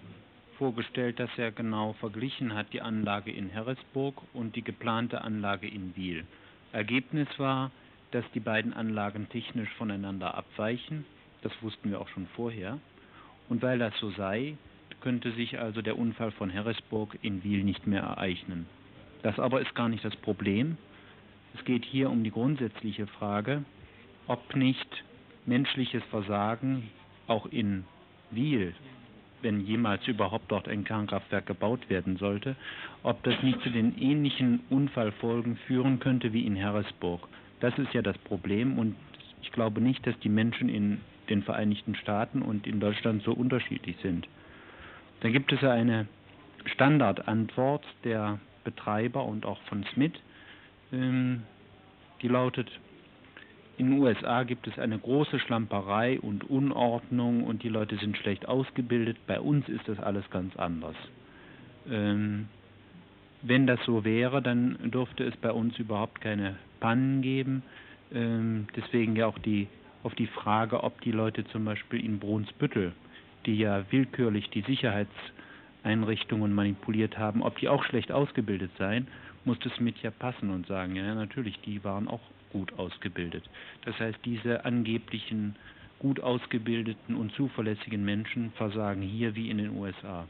vorgestellt, 0.58 1.20
dass 1.20 1.29
er 1.38 1.51
genau 1.51 1.94
verglichen 1.94 2.55
hat 2.55 2.74
die 2.74 2.82
Anlage 2.82 3.32
in 3.32 3.53
Harrisburg 3.53 4.20
und 4.34 4.55
die 4.55 4.63
geplante 4.63 5.22
Anlage 5.22 5.67
in 5.67 5.96
Wiel. 5.96 6.25
Ergebnis 6.72 7.27
war, 7.38 7.70
dass 8.10 8.25
die 8.34 8.39
beiden 8.39 8.74
Anlagen 8.74 9.29
technisch 9.29 9.70
voneinander 9.77 10.34
abweichen. 10.34 11.05
Das 11.44 11.53
wussten 11.62 11.91
wir 11.91 12.01
auch 12.01 12.10
schon 12.10 12.25
vorher. 12.36 12.79
Und 13.48 13.62
weil 13.62 13.77
das 13.77 13.94
so 14.00 14.10
sei, 14.10 14.58
könnte 15.01 15.34
sich 15.34 15.60
also 15.60 15.84
der 15.84 16.00
Unfall 16.00 16.32
von 16.32 16.51
Harrisburg 16.51 17.15
in 17.22 17.44
Wiel 17.44 17.63
nicht 17.63 17.86
mehr 17.86 18.01
ereignen. 18.01 18.65
Das 19.22 19.38
aber 19.38 19.62
ist 19.62 19.75
gar 19.75 19.88
nicht 19.88 20.03
das 20.03 20.15
Problem. 20.15 20.79
Es 21.53 21.63
geht 21.63 21.86
hier 21.86 22.10
um 22.10 22.24
die 22.24 22.32
grundsätzliche 22.32 23.05
Frage, 23.05 23.63
ob 24.27 24.55
nicht 24.55 25.03
menschliches 25.46 26.03
Versagen 26.10 26.89
auch 27.27 27.46
in 27.48 27.86
Wiel, 28.32 28.74
wenn 29.41 29.62
jemals 29.62 30.08
überhaupt 30.08 30.51
dort 30.51 30.67
ein 30.67 30.84
Kernkraftwerk 30.84 31.46
gebaut 31.46 31.89
werden 31.89 32.17
sollte, 32.17 32.55
ob 33.03 33.22
das 33.24 33.41
nicht 33.44 33.62
zu 33.62 33.70
den 33.70 33.98
ähnlichen 34.00 34.62
Unfallfolgen 34.70 35.58
führen 35.67 36.00
könnte 36.00 36.34
wie 36.34 36.46
in 36.46 36.62
Harrisburg. 36.62 37.27
Das 37.60 37.77
ist 37.77 37.94
ja 37.94 38.01
das 38.01 38.17
Problem 38.20 38.79
und 38.79 38.96
ich 39.41 39.51
glaube 39.51 39.82
nicht, 39.82 40.05
dass 40.08 40.17
die 40.20 40.29
Menschen 40.29 40.70
in 40.70 41.01
den 41.29 41.44
Vereinigten 41.44 41.96
Staaten 41.96 42.41
und 42.41 42.67
in 42.67 42.79
Deutschland 42.79 43.24
so 43.24 43.34
unterschiedlich 43.34 43.96
sind. 44.01 44.27
Dann 45.22 45.32
gibt 45.32 45.51
es 45.51 45.62
ja 45.62 45.72
eine 45.72 46.08
Standardantwort 46.65 47.86
der 48.03 48.39
Betreiber 48.63 49.24
und 49.24 49.46
auch 49.46 49.62
von 49.63 49.86
Smith, 49.94 50.13
ähm, 50.91 51.44
die 52.22 52.27
lautet, 52.27 52.70
in 53.77 53.91
den 53.91 54.00
USA 54.00 54.44
gibt 54.44 54.67
es 54.67 54.79
eine 54.79 54.98
große 54.98 55.39
Schlamperei 55.39 56.20
und 56.20 56.50
Unordnung 56.50 57.44
und 57.44 57.63
die 57.63 57.70
Leute 57.70 57.98
sind 57.98 58.17
schlecht 58.17 58.48
ausgebildet. 58.48 59.17
Bei 59.27 59.39
uns 59.39 59.67
ist 59.67 59.88
das 59.88 60.00
alles 60.00 60.29
ganz 60.29 60.55
anders. 60.55 60.96
Ähm, 61.89 62.48
wenn 63.41 63.67
das 63.67 63.79
so 63.86 64.05
wäre, 64.05 64.41
dann 64.41 64.77
dürfte 64.91 65.24
es 65.24 65.36
bei 65.38 65.51
uns 65.51 65.77
überhaupt 65.77 66.22
keine 66.22 66.55
Pannen 66.79 67.22
geben. 67.22 67.63
Ähm, 68.13 68.67
deswegen 68.75 69.15
ja 69.15 69.27
auch 69.27 69.38
die, 69.39 69.67
auf 70.03 70.15
die 70.15 70.27
Frage, 70.27 70.84
ob 70.84 71.01
die 71.01 71.12
Leute 71.12 71.46
zum 71.48 71.65
Beispiel 71.65 72.03
in 72.03 72.20
Brunsbüttel, 72.20 72.94
die 73.46 73.58
ja 73.58 73.84
willkürlich 73.91 74.50
die 74.51 74.62
Sicherheits 74.62 75.13
Einrichtungen 75.84 76.53
manipuliert 76.53 77.17
haben, 77.17 77.44
ob 77.44 77.60
die 77.60 77.70
auch 77.70 77.84
schlecht 77.84 78.12
ausgebildet 78.12 78.72
seien, 78.79 79.08
musste 79.44 79.70
Smith 79.72 79.96
ja 80.01 80.10
passen 80.10 80.50
und 80.50 80.65
sagen, 80.65 80.96
ja 80.96 81.13
natürlich, 81.13 81.60
die 81.62 81.84
waren 81.84 82.08
auch 82.08 82.22
gut 82.55 82.79
ausgebildet. 82.79 83.43
Das 83.83 84.00
heißt, 84.00 84.19
diese 84.24 84.63
angeblichen 84.63 85.57
gut 86.00 86.21
ausgebildeten 86.21 87.15
und 87.17 87.33
zuverlässigen 87.33 88.05
Menschen 88.05 88.51
versagen 88.53 89.01
hier 89.01 89.35
wie 89.35 89.50
in 89.50 89.57
den 89.57 89.75
USA. 89.75 90.25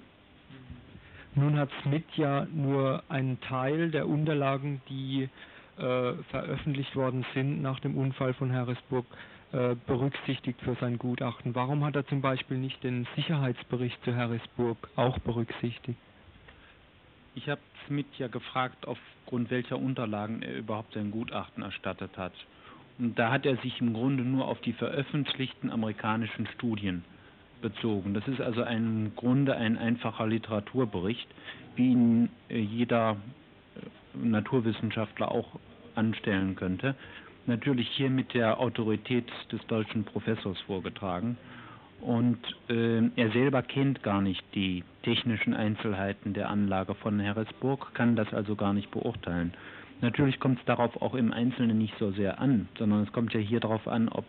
Nun 1.36 1.56
hat 1.60 1.70
Smith 1.84 2.04
ja 2.16 2.48
nur 2.52 3.04
einen 3.10 3.40
Teil 3.42 3.92
der 3.92 4.08
Unterlagen, 4.08 4.82
die 4.90 5.30
äh, 5.78 6.14
veröffentlicht 6.32 6.96
worden 6.96 7.26
sind 7.36 7.62
nach 7.62 7.80
dem 7.80 7.96
Unfall 7.96 8.34
von 8.34 8.52
Harrisburg, 8.52 9.06
äh, 9.52 9.76
berücksichtigt 9.86 10.60
für 10.62 10.76
sein 10.82 10.98
Gutachten. 10.98 11.54
Warum 11.54 11.84
hat 11.84 11.96
er 11.96 12.08
zum 12.08 12.22
Beispiel 12.22 12.58
nicht 12.58 12.84
den 12.84 13.08
Sicherheitsbericht 13.16 14.04
zu 14.04 14.16
Harrisburg 14.16 14.78
auch 14.96 15.20
berücksichtigt? 15.20 16.00
Ich 17.36 17.50
habe 17.50 17.62
Smith 17.86 18.06
ja 18.18 18.28
gefragt, 18.28 18.88
aufgrund 18.88 19.52
welcher 19.52 19.78
Unterlagen 19.78 20.42
er 20.42 20.58
überhaupt 20.58 20.94
sein 20.94 21.12
Gutachten 21.12 21.64
erstattet 21.64 22.18
hat. 22.18 22.34
Und 22.98 23.20
da 23.20 23.30
hat 23.30 23.46
er 23.46 23.58
sich 23.58 23.82
im 23.82 23.94
Grunde 23.94 24.24
nur 24.24 24.48
auf 24.48 24.62
die 24.62 24.72
veröffentlichten 24.72 25.70
amerikanischen 25.70 26.48
Studien 26.48 27.04
bezogen. 27.62 28.14
Das 28.14 28.26
ist 28.28 28.40
also 28.40 28.64
im 28.64 29.14
Grunde 29.16 29.56
ein 29.56 29.78
einfacher 29.78 30.28
Literaturbericht, 30.28 31.28
wie 31.76 31.92
ihn 31.92 32.30
äh, 32.50 32.60
jeder 32.60 33.18
äh, 33.76 34.18
Naturwissenschaftler 34.18 35.30
auch 35.30 35.60
anstellen 35.96 36.56
könnte. 36.56 36.96
Natürlich 37.48 37.90
hier 37.90 38.10
mit 38.10 38.34
der 38.34 38.60
Autorität 38.60 39.30
des 39.52 39.66
deutschen 39.68 40.06
Professors 40.06 40.60
vorgetragen. 40.62 41.38
Und 42.02 42.38
äh, 42.70 43.10
er 43.16 43.32
selber 43.32 43.62
kennt 43.64 44.04
gar 44.04 44.22
nicht 44.22 44.44
die 44.54 44.84
technischen 45.04 45.54
Einzelheiten 45.54 46.34
der 46.34 46.50
Anlage 46.50 46.94
von 46.96 47.22
Harrisburg, 47.22 47.94
kann 47.94 48.16
das 48.16 48.32
also 48.34 48.56
gar 48.56 48.74
nicht 48.74 48.92
beurteilen. 48.92 49.54
Natürlich 50.02 50.40
kommt 50.40 50.60
es 50.60 50.66
darauf 50.66 51.02
auch 51.02 51.16
im 51.16 51.32
Einzelnen 51.32 51.78
nicht 51.78 51.98
so 51.98 52.12
sehr 52.12 52.40
an, 52.40 52.68
sondern 52.78 53.04
es 53.04 53.12
kommt 53.12 53.34
ja 53.34 53.40
hier 53.40 53.60
darauf 53.60 53.88
an, 53.88 54.10
ob 54.10 54.26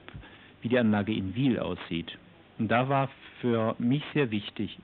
wie 0.62 0.68
die 0.68 0.78
Anlage 0.78 1.12
in 1.12 1.34
Wiel 1.34 1.58
aussieht. 1.58 2.16
Und 2.58 2.68
da 2.68 2.88
war 2.88 3.10
für 3.40 3.74
mich 3.78 4.02
sehr 4.14 4.30
wichtig 4.30 4.78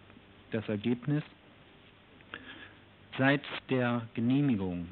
das 0.51 0.69
Ergebnis, 0.69 1.23
seit 3.17 3.43
der 3.71 4.03
Genehmigung 4.15 4.89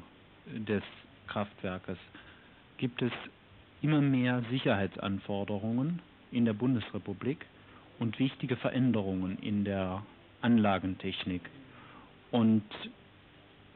des 0.47 0.83
Kraftwerkes 1.27 1.97
gibt 2.77 3.01
es 3.01 3.11
immer 3.81 4.01
mehr 4.01 4.43
Sicherheitsanforderungen 4.49 6.01
in 6.31 6.45
der 6.45 6.53
Bundesrepublik 6.53 7.45
und 8.01 8.17
wichtige 8.17 8.55
Veränderungen 8.55 9.37
in 9.43 9.63
der 9.63 10.01
Anlagentechnik. 10.41 11.43
Und 12.31 12.63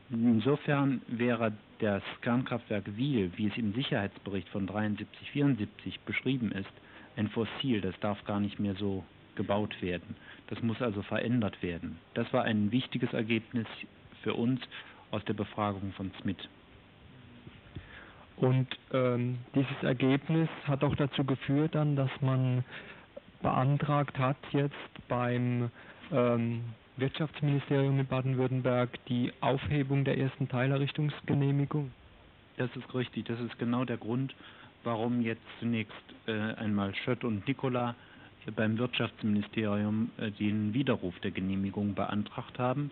insofern 0.09 1.03
wäre 1.07 1.53
das 1.77 2.01
Kernkraftwerk 2.21 2.97
Wiel, 2.97 3.31
wie 3.35 3.47
es 3.47 3.55
im 3.55 3.75
Sicherheitsbericht 3.75 4.49
von 4.49 4.67
73-74 4.67 5.67
beschrieben 6.07 6.51
ist, 6.51 6.71
ein 7.17 7.29
Fossil, 7.29 7.81
das 7.81 7.93
darf 7.99 8.23
gar 8.25 8.39
nicht 8.39 8.59
mehr 8.59 8.73
so 8.73 9.03
gebaut 9.35 9.79
werden. 9.83 10.15
Das 10.47 10.59
muss 10.63 10.81
also 10.81 11.03
verändert 11.03 11.61
werden. 11.61 11.99
Das 12.15 12.33
war 12.33 12.45
ein 12.45 12.71
wichtiges 12.71 13.13
Ergebnis 13.13 13.67
für 14.23 14.33
uns 14.33 14.59
aus 15.11 15.23
der 15.25 15.33
Befragung 15.33 15.91
von 15.91 16.11
Smith. 16.21 16.49
Und 18.37 18.67
ähm, 18.91 19.37
dieses 19.53 19.83
Ergebnis 19.83 20.49
hat 20.63 20.83
auch 20.83 20.95
dazu 20.95 21.23
geführt 21.23 21.75
dann, 21.75 21.95
dass 21.95 22.09
man 22.21 22.65
beantragt 23.41 24.17
hat 24.17 24.37
jetzt 24.51 25.07
beim 25.07 25.69
ähm, 26.11 26.61
Wirtschaftsministerium 26.97 27.99
in 27.99 28.07
Baden-Württemberg 28.07 28.89
die 29.05 29.31
Aufhebung 29.41 30.05
der 30.05 30.17
ersten 30.17 30.47
Teilerrichtungsgenehmigung. 30.47 31.91
Das 32.57 32.69
ist 32.75 32.93
richtig. 32.93 33.25
Das 33.25 33.39
ist 33.39 33.57
genau 33.59 33.83
der 33.83 33.97
Grund, 33.97 34.33
warum 34.83 35.21
jetzt 35.21 35.43
zunächst 35.59 35.93
äh, 36.27 36.31
einmal 36.31 36.95
Schött 36.95 37.23
und 37.23 37.47
Nikola 37.47 37.95
beim 38.55 38.77
Wirtschaftsministerium 38.77 40.11
äh, 40.17 40.31
den 40.31 40.73
Widerruf 40.73 41.19
der 41.19 41.31
Genehmigung 41.31 41.95
beantragt 41.95 42.59
haben. 42.59 42.91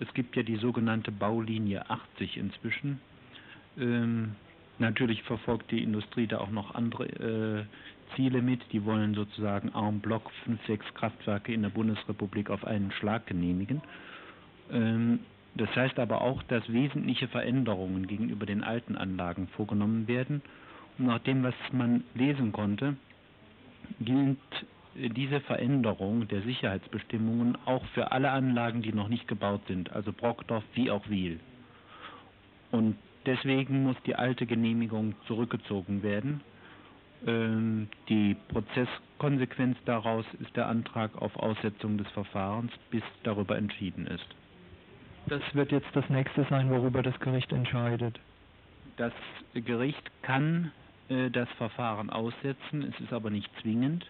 Es 0.00 0.12
gibt 0.14 0.34
ja 0.36 0.42
die 0.42 0.56
sogenannte 0.56 1.12
Baulinie 1.12 1.88
80 1.88 2.36
inzwischen. 2.36 3.00
Ähm, 3.78 4.34
natürlich 4.78 5.22
verfolgt 5.22 5.70
die 5.70 5.82
Industrie 5.82 6.26
da 6.26 6.38
auch 6.38 6.50
noch 6.50 6.74
andere 6.74 7.06
äh, 7.06 7.64
Ziele 8.14 8.42
mit. 8.42 8.60
Die 8.72 8.84
wollen 8.84 9.14
sozusagen 9.14 9.70
en 9.74 10.00
bloc 10.00 10.30
fünf, 10.44 10.64
sechs 10.66 10.86
Kraftwerke 10.94 11.52
in 11.52 11.62
der 11.62 11.70
Bundesrepublik 11.70 12.50
auf 12.50 12.64
einen 12.64 12.92
Schlag 12.92 13.26
genehmigen. 13.26 13.82
Ähm, 14.70 15.20
das 15.54 15.74
heißt 15.74 15.98
aber 15.98 16.20
auch, 16.20 16.42
dass 16.44 16.70
wesentliche 16.72 17.28
Veränderungen 17.28 18.06
gegenüber 18.06 18.44
den 18.44 18.64
alten 18.64 18.96
Anlagen 18.96 19.48
vorgenommen 19.48 20.08
werden. 20.08 20.42
Und 20.98 21.06
nach 21.06 21.20
dem, 21.20 21.42
was 21.42 21.54
man 21.72 22.04
lesen 22.14 22.52
konnte, 22.52 22.96
gilt 24.00 24.38
diese 24.94 25.40
Veränderung 25.40 26.28
der 26.28 26.42
Sicherheitsbestimmungen 26.42 27.58
auch 27.66 27.84
für 27.94 28.12
alle 28.12 28.30
Anlagen, 28.30 28.82
die 28.82 28.92
noch 28.92 29.08
nicht 29.08 29.26
gebaut 29.26 29.62
sind, 29.66 29.92
also 29.92 30.12
Brockdorf 30.12 30.64
wie 30.74 30.90
auch 30.90 31.08
Wiel. 31.08 31.40
Und 32.70 32.96
deswegen 33.26 33.84
muss 33.84 33.96
die 34.06 34.14
alte 34.14 34.46
Genehmigung 34.46 35.14
zurückgezogen 35.26 36.02
werden. 36.02 36.40
Ähm, 37.26 37.88
die 38.08 38.36
Prozesskonsequenz 38.48 39.78
daraus 39.86 40.26
ist 40.40 40.54
der 40.56 40.68
Antrag 40.68 41.20
auf 41.20 41.36
Aussetzung 41.36 41.96
des 41.98 42.08
Verfahrens, 42.08 42.72
bis 42.90 43.02
darüber 43.22 43.56
entschieden 43.56 44.06
ist. 44.06 44.26
Das 45.26 45.42
wird 45.54 45.72
jetzt 45.72 45.88
das 45.94 46.08
nächste 46.10 46.44
sein, 46.50 46.70
worüber 46.70 47.02
das 47.02 47.18
Gericht 47.20 47.50
entscheidet. 47.52 48.20
Das 48.96 49.12
Gericht 49.54 50.02
kann 50.22 50.70
äh, 51.08 51.30
das 51.30 51.48
Verfahren 51.56 52.10
aussetzen, 52.10 52.82
es 52.82 53.00
ist 53.00 53.12
aber 53.12 53.30
nicht 53.30 53.50
zwingend. 53.62 54.06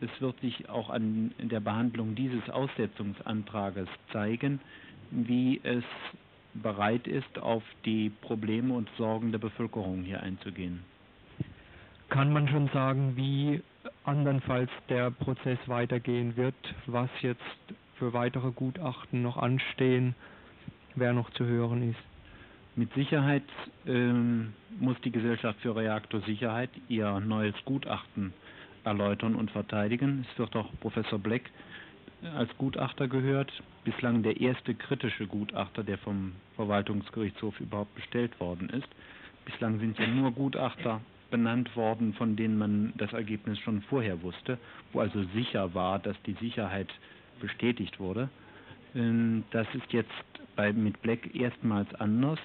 Es 0.00 0.20
wird 0.20 0.40
sich 0.40 0.68
auch 0.68 0.90
an 0.90 1.32
der 1.38 1.60
Behandlung 1.60 2.14
dieses 2.14 2.48
Aussetzungsantrages 2.50 3.88
zeigen, 4.12 4.60
wie 5.10 5.60
es 5.62 5.84
bereit 6.54 7.06
ist, 7.06 7.38
auf 7.38 7.62
die 7.84 8.10
Probleme 8.10 8.74
und 8.74 8.88
Sorgen 8.98 9.30
der 9.30 9.38
Bevölkerung 9.38 10.02
hier 10.02 10.20
einzugehen. 10.22 10.84
Kann 12.12 12.30
man 12.30 12.46
schon 12.46 12.68
sagen, 12.74 13.16
wie 13.16 13.62
andernfalls 14.04 14.68
der 14.90 15.10
Prozess 15.10 15.58
weitergehen 15.64 16.36
wird, 16.36 16.54
was 16.84 17.08
jetzt 17.22 17.40
für 17.98 18.12
weitere 18.12 18.50
Gutachten 18.50 19.22
noch 19.22 19.38
anstehen, 19.38 20.14
wer 20.94 21.14
noch 21.14 21.30
zu 21.30 21.46
hören 21.46 21.88
ist? 21.88 21.98
Mit 22.76 22.92
Sicherheit 22.92 23.44
ähm, 23.86 24.52
muss 24.78 25.00
die 25.00 25.10
Gesellschaft 25.10 25.58
für 25.60 25.74
Reaktorsicherheit 25.74 26.68
ihr 26.88 27.18
neues 27.20 27.54
Gutachten 27.64 28.34
erläutern 28.84 29.34
und 29.34 29.50
verteidigen. 29.50 30.26
Es 30.30 30.38
wird 30.38 30.54
auch 30.54 30.68
Professor 30.80 31.18
Black 31.18 31.48
als 32.36 32.50
Gutachter 32.58 33.08
gehört, 33.08 33.50
bislang 33.84 34.22
der 34.22 34.38
erste 34.38 34.74
kritische 34.74 35.26
Gutachter, 35.26 35.82
der 35.82 35.96
vom 35.96 36.32
Verwaltungsgerichtshof 36.56 37.58
überhaupt 37.58 37.94
bestellt 37.94 38.38
worden 38.38 38.68
ist. 38.68 38.88
Bislang 39.46 39.78
sind 39.78 39.98
ja 39.98 40.06
nur 40.06 40.30
Gutachter 40.32 41.00
benannt 41.32 41.74
worden, 41.74 42.14
von 42.14 42.36
denen 42.36 42.56
man 42.56 42.92
das 42.96 43.12
Ergebnis 43.12 43.58
schon 43.58 43.82
vorher 43.82 44.22
wusste, 44.22 44.58
wo 44.92 45.00
also 45.00 45.24
sicher 45.34 45.74
war, 45.74 45.98
dass 45.98 46.16
die 46.22 46.34
Sicherheit 46.34 46.88
bestätigt 47.40 47.98
wurde. 47.98 48.28
Ähm, 48.94 49.42
das 49.50 49.66
ist 49.74 49.92
jetzt 49.92 50.12
bei, 50.54 50.72
mit 50.72 51.02
Black 51.02 51.34
erstmals 51.34 51.92
anders. 51.96 52.38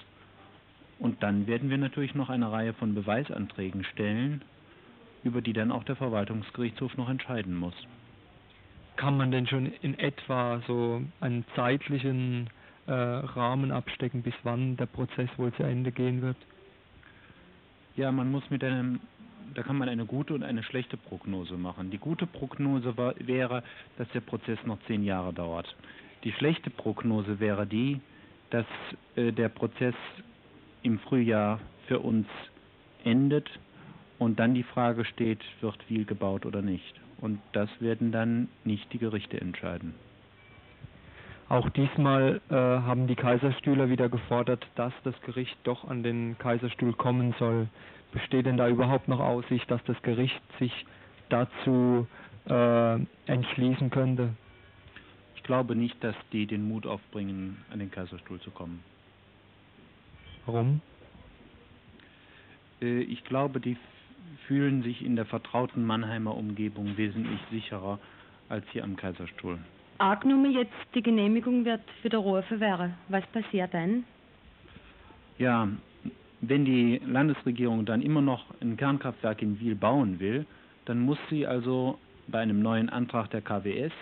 Und 0.98 1.22
dann 1.22 1.46
werden 1.46 1.70
wir 1.70 1.78
natürlich 1.78 2.16
noch 2.16 2.28
eine 2.28 2.50
Reihe 2.50 2.72
von 2.72 2.94
Beweisanträgen 2.94 3.84
stellen, 3.84 4.42
über 5.22 5.42
die 5.42 5.52
dann 5.52 5.70
auch 5.70 5.84
der 5.84 5.94
Verwaltungsgerichtshof 5.94 6.96
noch 6.96 7.08
entscheiden 7.08 7.54
muss. 7.54 7.74
Kann 8.96 9.16
man 9.16 9.30
denn 9.30 9.46
schon 9.46 9.66
in 9.82 9.96
etwa 9.96 10.60
so 10.66 11.02
einen 11.20 11.44
zeitlichen 11.54 12.50
äh, 12.86 12.92
Rahmen 12.92 13.70
abstecken, 13.70 14.22
bis 14.22 14.34
wann 14.42 14.76
der 14.76 14.86
Prozess 14.86 15.28
wohl 15.36 15.52
zu 15.52 15.62
Ende 15.62 15.92
gehen 15.92 16.20
wird? 16.22 16.36
Ja, 17.98 18.12
man 18.12 18.30
muss 18.30 18.48
mit 18.48 18.62
einem, 18.62 19.00
da 19.54 19.64
kann 19.64 19.76
man 19.76 19.88
eine 19.88 20.06
gute 20.06 20.32
und 20.32 20.44
eine 20.44 20.62
schlechte 20.62 20.96
Prognose 20.96 21.56
machen. 21.56 21.90
Die 21.90 21.98
gute 21.98 22.28
Prognose 22.28 22.96
war, 22.96 23.12
wäre, 23.18 23.64
dass 23.96 24.08
der 24.10 24.20
Prozess 24.20 24.56
noch 24.64 24.78
zehn 24.86 25.02
Jahre 25.02 25.32
dauert. 25.32 25.74
Die 26.22 26.30
schlechte 26.30 26.70
Prognose 26.70 27.40
wäre 27.40 27.66
die, 27.66 28.00
dass 28.50 28.66
äh, 29.16 29.32
der 29.32 29.48
Prozess 29.48 29.96
im 30.84 31.00
Frühjahr 31.00 31.58
für 31.88 31.98
uns 31.98 32.28
endet 33.02 33.50
und 34.20 34.38
dann 34.38 34.54
die 34.54 34.62
Frage 34.62 35.04
steht, 35.04 35.40
wird 35.60 35.82
viel 35.88 36.04
gebaut 36.04 36.46
oder 36.46 36.62
nicht. 36.62 36.94
Und 37.20 37.40
das 37.52 37.68
werden 37.80 38.12
dann 38.12 38.46
nicht 38.62 38.92
die 38.92 38.98
Gerichte 38.98 39.40
entscheiden. 39.40 39.92
Auch 41.48 41.68
diesmal 41.70 42.40
äh, 42.50 42.54
haben 42.54 43.06
die 43.06 43.14
Kaiserstühler 43.14 43.88
wieder 43.88 44.08
gefordert, 44.08 44.66
dass 44.74 44.92
das 45.04 45.18
Gericht 45.22 45.56
doch 45.64 45.88
an 45.88 46.02
den 46.02 46.36
Kaiserstuhl 46.38 46.92
kommen 46.92 47.34
soll. 47.38 47.68
Besteht 48.12 48.46
denn 48.46 48.56
da 48.56 48.68
überhaupt 48.68 49.08
noch 49.08 49.20
Aussicht, 49.20 49.70
dass 49.70 49.82
das 49.84 50.00
Gericht 50.02 50.40
sich 50.58 50.72
dazu 51.30 52.06
äh, 52.48 52.98
entschließen 53.26 53.90
könnte? 53.90 54.30
glaube 55.48 55.74
nicht, 55.74 56.04
dass 56.04 56.14
die 56.30 56.46
den 56.46 56.68
Mut 56.68 56.86
aufbringen, 56.86 57.56
an 57.70 57.78
den 57.78 57.90
Kaiserstuhl 57.90 58.38
zu 58.40 58.50
kommen. 58.50 58.84
Warum? 60.44 60.82
Äh, 62.82 63.00
ich 63.00 63.24
glaube, 63.24 63.58
die 63.58 63.78
fühlen 64.46 64.82
sich 64.82 65.02
in 65.02 65.16
der 65.16 65.24
vertrauten 65.24 65.86
Mannheimer 65.86 66.36
Umgebung 66.36 66.98
wesentlich 66.98 67.40
sicherer 67.50 67.98
als 68.50 68.66
hier 68.72 68.84
am 68.84 68.96
Kaiserstuhl. 68.96 69.58
Angenommen 69.98 70.52
jetzt 70.52 70.72
die 70.94 71.02
Genehmigung 71.02 71.64
wird 71.64 71.82
widerrufen 72.02 72.60
wäre, 72.60 72.92
was 73.08 73.26
passiert 73.26 73.74
dann? 73.74 74.04
Ja, 75.38 75.68
wenn 76.40 76.64
die 76.64 77.00
Landesregierung 77.04 77.84
dann 77.84 78.00
immer 78.02 78.22
noch 78.22 78.44
ein 78.60 78.76
Kernkraftwerk 78.76 79.42
in 79.42 79.58
Wiel 79.58 79.74
bauen 79.74 80.20
will, 80.20 80.46
dann 80.84 81.00
muss 81.00 81.18
sie 81.30 81.46
also 81.46 81.98
bei 82.28 82.38
einem 82.38 82.62
neuen 82.62 82.88
Antrag 82.88 83.30
der 83.30 83.40
KWS 83.40 83.92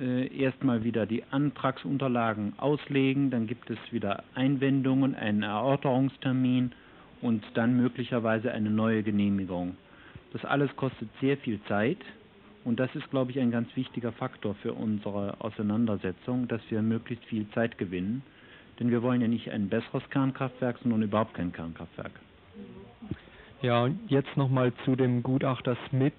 äh, 0.00 0.26
erstmal 0.36 0.82
wieder 0.82 1.06
die 1.06 1.22
Antragsunterlagen 1.30 2.54
auslegen, 2.58 3.30
dann 3.30 3.46
gibt 3.46 3.70
es 3.70 3.78
wieder 3.90 4.24
Einwendungen, 4.34 5.14
einen 5.14 5.44
Erörterungstermin 5.44 6.72
und 7.20 7.44
dann 7.54 7.76
möglicherweise 7.76 8.50
eine 8.50 8.70
neue 8.70 9.02
Genehmigung. 9.04 9.76
Das 10.32 10.44
alles 10.44 10.74
kostet 10.76 11.08
sehr 11.20 11.36
viel 11.36 11.60
Zeit 11.68 11.98
und 12.64 12.78
das 12.78 12.94
ist, 12.94 13.10
glaube 13.10 13.30
ich, 13.32 13.40
ein 13.40 13.50
ganz 13.50 13.74
wichtiger 13.76 14.12
Faktor 14.12 14.54
für 14.56 14.72
unsere 14.72 15.40
Auseinandersetzung, 15.40 16.46
dass 16.48 16.60
wir 16.70 16.82
möglichst 16.82 17.24
viel 17.24 17.48
Zeit 17.50 17.76
gewinnen. 17.78 18.22
Denn 18.78 18.90
wir 18.90 19.02
wollen 19.02 19.20
ja 19.20 19.28
nicht 19.28 19.50
ein 19.50 19.68
besseres 19.68 20.08
Kernkraftwerk, 20.10 20.78
sondern 20.82 21.02
überhaupt 21.02 21.34
kein 21.34 21.52
Kernkraftwerk. 21.52 22.12
Ja, 23.60 23.88
jetzt 24.08 24.36
nochmal 24.36 24.72
zu 24.84 24.96
dem 24.96 25.22
Gutachter 25.22 25.76
Smith, 25.88 26.12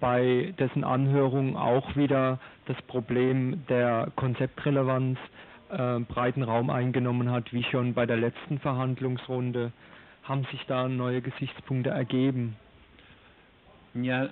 bei 0.00 0.54
dessen 0.58 0.84
Anhörung 0.84 1.56
auch 1.56 1.96
wieder 1.96 2.38
das 2.66 2.80
Problem 2.82 3.64
der 3.68 4.12
Konzeptrelevanz 4.16 5.18
äh, 5.70 6.00
breiten 6.00 6.42
Raum 6.42 6.70
eingenommen 6.70 7.30
hat, 7.30 7.52
wie 7.52 7.64
schon 7.64 7.94
bei 7.94 8.06
der 8.06 8.16
letzten 8.16 8.58
Verhandlungsrunde. 8.58 9.72
Haben 10.22 10.44
sich 10.50 10.64
da 10.66 10.88
neue 10.88 11.22
Gesichtspunkte 11.22 11.90
ergeben? 11.90 12.56
Ja, 13.94 14.28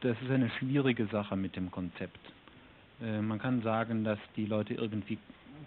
das 0.00 0.16
ist 0.20 0.30
eine 0.30 0.50
schwierige 0.58 1.06
Sache 1.06 1.36
mit 1.36 1.56
dem 1.56 1.70
Konzept. 1.70 2.20
Äh, 3.02 3.20
man 3.20 3.38
kann 3.38 3.62
sagen, 3.62 4.04
dass 4.04 4.18
die 4.36 4.46
Leute 4.46 4.74
irgendwie 4.74 5.18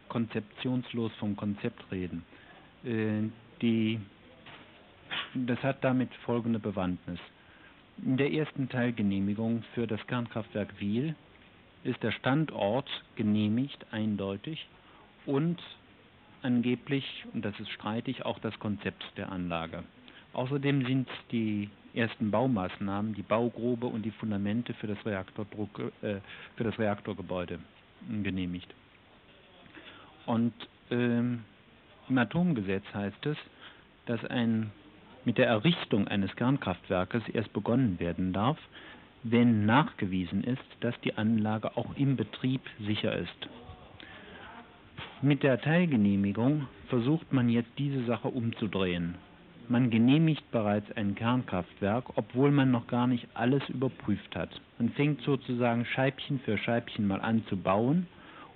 konzeptionslos 0.08 1.12
vom 1.20 1.36
Konzept 1.36 1.92
reden. 1.92 2.24
Äh, 2.84 3.30
die, 3.62 4.00
das 5.34 5.62
hat 5.64 5.84
damit 5.84 6.14
folgende 6.26 6.60
Bewandtnis. 6.60 7.20
In 8.04 8.18
der 8.18 8.32
ersten 8.32 8.70
Teilgenehmigung 8.70 9.64
für 9.74 9.86
das 9.86 10.06
Kernkraftwerk 10.08 10.80
Wiel 10.80 11.16
ist 11.84 12.02
der 12.04 12.12
Standort 12.12 12.90
genehmigt, 13.16 13.86
eindeutig, 13.92 14.68
und 15.26 15.62
angeblich, 16.42 17.26
und 17.34 17.44
das 17.44 17.60
ist 17.60 17.70
streitig, 17.72 18.26
auch 18.26 18.40
das 18.40 18.58
Konzept 18.60 19.04
der 19.18 19.32
Anlage. 19.32 19.84
Außerdem 20.34 20.86
sind 20.86 21.10
die 21.32 21.70
ersten 21.94 22.32
Baumaßnahmen, 22.32 23.14
die 23.14 23.24
Baugrube 23.24 23.88
und 23.88 24.04
die 24.04 24.12
Fundamente 24.12 24.74
für 24.76 24.88
das, 24.88 24.98
äh, 25.06 26.20
für 26.56 26.64
das 26.64 26.78
Reaktorgebäude 26.78 27.60
genehmigt. 28.24 28.74
Und 30.26 30.54
ähm, 30.92 31.44
im 32.08 32.18
Atomgesetz 32.18 32.84
heißt 32.94 33.26
es, 33.26 33.38
dass 34.06 34.24
ein, 34.26 34.72
mit 35.26 35.38
der 35.38 35.48
Errichtung 35.48 36.08
eines 36.08 36.36
Kernkraftwerkes 36.36 37.24
erst 37.30 37.54
begonnen 37.54 38.00
werden 38.00 38.34
darf, 38.34 38.58
wenn 39.24 39.66
nachgewiesen 39.66 40.44
ist, 40.44 40.64
dass 40.80 41.00
die 41.02 41.16
Anlage 41.16 41.76
auch 41.78 41.96
im 41.98 42.16
Betrieb 42.16 42.62
sicher 42.80 43.16
ist. 43.16 43.50
Mit 45.22 45.44
der 45.44 45.60
Teilgenehmigung 45.60 46.68
versucht 46.88 47.34
man 47.34 47.50
jetzt 47.50 47.72
diese 47.78 48.06
Sache 48.06 48.30
umzudrehen. 48.30 49.16
Man 49.72 49.92
genehmigt 49.92 50.50
bereits 50.50 50.92
ein 50.94 51.14
Kernkraftwerk, 51.14 52.06
obwohl 52.16 52.50
man 52.50 52.72
noch 52.72 52.88
gar 52.88 53.06
nicht 53.06 53.28
alles 53.36 53.62
überprüft 53.70 54.36
hat. 54.36 54.50
Man 54.80 54.90
fängt 54.90 55.22
sozusagen 55.22 55.86
Scheibchen 55.86 56.40
für 56.40 56.58
Scheibchen 56.58 57.08
mal 57.08 57.22
an 57.22 57.46
zu 57.50 57.56
bauen 57.56 58.08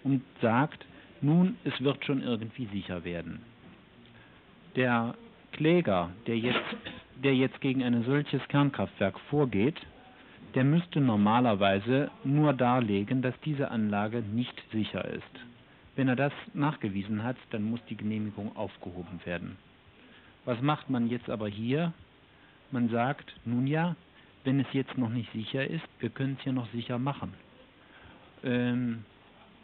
und 0.04 0.24
sagt, 0.42 0.84
nun, 1.22 1.56
es 1.66 1.80
wird 1.82 2.04
schon 2.04 2.24
irgendwie 2.24 2.66
sicher 2.66 3.04
werden. 3.04 3.44
Der 4.76 5.14
Kläger, 5.52 6.10
der 6.26 6.40
jetzt, 6.40 6.76
der 7.24 7.36
jetzt 7.36 7.62
gegen 7.62 7.84
ein 7.84 8.04
solches 8.06 8.42
Kernkraftwerk 8.48 9.20
vorgeht, 9.30 9.80
der 10.56 10.64
müsste 10.64 11.00
normalerweise 11.00 12.10
nur 12.24 12.54
darlegen, 12.54 13.22
dass 13.22 13.40
diese 13.46 13.70
Anlage 13.70 14.24
nicht 14.24 14.64
sicher 14.72 15.06
ist. 15.06 15.22
Wenn 15.96 16.08
er 16.08 16.16
das 16.16 16.34
nachgewiesen 16.56 17.24
hat, 17.24 17.38
dann 17.52 17.70
muss 17.70 17.86
die 17.88 17.98
Genehmigung 17.98 18.56
aufgehoben 18.56 19.20
werden. 19.26 19.58
Was 20.46 20.62
macht 20.62 20.90
man 20.90 21.08
jetzt 21.10 21.30
aber 21.30 21.48
hier? 21.48 21.94
Man 22.72 22.90
sagt, 22.90 23.34
nun 23.46 23.68
ja, 23.68 23.96
wenn 24.44 24.60
es 24.60 24.68
jetzt 24.74 24.98
noch 24.98 25.10
nicht 25.10 25.32
sicher 25.32 25.66
ist, 25.66 25.86
wir 26.00 26.10
können 26.10 26.38
es 26.40 26.46
ja 26.46 26.52
noch 26.52 26.70
sicher 26.72 26.98
machen. 26.98 27.34
Ähm, 28.44 29.06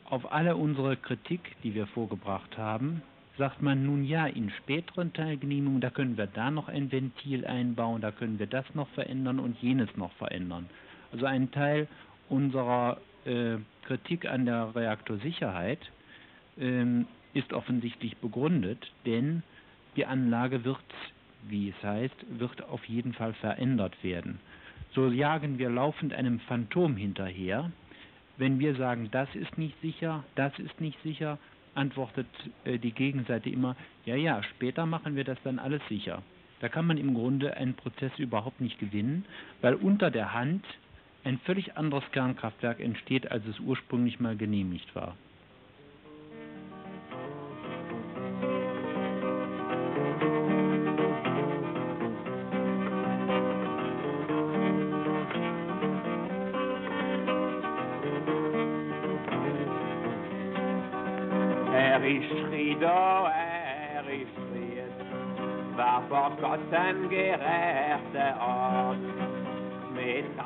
auf 0.05 0.31
alle 0.31 0.55
unsere 0.55 0.95
Kritik, 0.95 1.55
die 1.63 1.75
wir 1.75 1.87
vorgebracht 1.87 2.57
haben, 2.57 3.01
sagt 3.37 3.61
man 3.61 3.85
nun 3.85 4.03
ja, 4.03 4.27
in 4.27 4.49
späteren 4.51 5.13
Teilgenehmigungen, 5.13 5.81
da 5.81 5.89
können 5.89 6.17
wir 6.17 6.27
da 6.27 6.51
noch 6.51 6.67
ein 6.67 6.91
Ventil 6.91 7.45
einbauen, 7.45 8.01
da 8.01 8.11
können 8.11 8.39
wir 8.39 8.47
das 8.47 8.65
noch 8.73 8.87
verändern 8.89 9.39
und 9.39 9.57
jenes 9.61 9.95
noch 9.95 10.11
verändern. 10.13 10.69
Also 11.11 11.25
ein 11.25 11.51
Teil 11.51 11.87
unserer 12.27 12.97
äh, 13.25 13.57
Kritik 13.83 14.25
an 14.25 14.45
der 14.45 14.75
Reaktorsicherheit 14.75 15.79
ähm, 16.57 17.07
ist 17.33 17.53
offensichtlich 17.53 18.17
begründet, 18.17 18.91
denn 19.05 19.43
die 19.99 20.05
Anlage 20.05 20.63
wird, 20.63 20.77
wie 21.49 21.67
es 21.67 21.83
heißt, 21.83 22.39
wird 22.39 22.63
auf 22.63 22.85
jeden 22.85 23.11
Fall 23.11 23.33
verändert 23.33 24.01
werden. 24.01 24.39
So 24.93 25.09
jagen 25.09 25.59
wir 25.59 25.69
laufend 25.69 26.13
einem 26.13 26.39
Phantom 26.39 26.95
hinterher. 26.95 27.69
Wenn 28.37 28.59
wir 28.59 28.75
sagen, 28.75 29.09
das 29.11 29.27
ist 29.35 29.57
nicht 29.57 29.75
sicher, 29.81 30.23
das 30.35 30.57
ist 30.57 30.79
nicht 30.79 30.97
sicher, 31.03 31.37
antwortet 31.75 32.27
äh, 32.63 32.77
die 32.77 32.93
Gegenseite 32.93 33.49
immer, 33.49 33.75
ja, 34.05 34.15
ja, 34.15 34.41
später 34.41 34.85
machen 34.85 35.17
wir 35.17 35.25
das 35.25 35.37
dann 35.43 35.59
alles 35.59 35.81
sicher. 35.89 36.23
Da 36.61 36.69
kann 36.69 36.87
man 36.87 36.97
im 36.97 37.13
Grunde 37.13 37.57
einen 37.57 37.73
Prozess 37.73 38.17
überhaupt 38.17 38.61
nicht 38.61 38.79
gewinnen, 38.79 39.25
weil 39.59 39.73
unter 39.73 40.11
der 40.11 40.33
Hand 40.33 40.63
ein 41.25 41.39
völlig 41.39 41.75
anderes 41.75 42.09
Kernkraftwerk 42.13 42.79
entsteht, 42.79 43.29
als 43.29 43.45
es 43.47 43.59
ursprünglich 43.59 44.21
mal 44.21 44.37
genehmigt 44.37 44.95
war. 44.95 45.17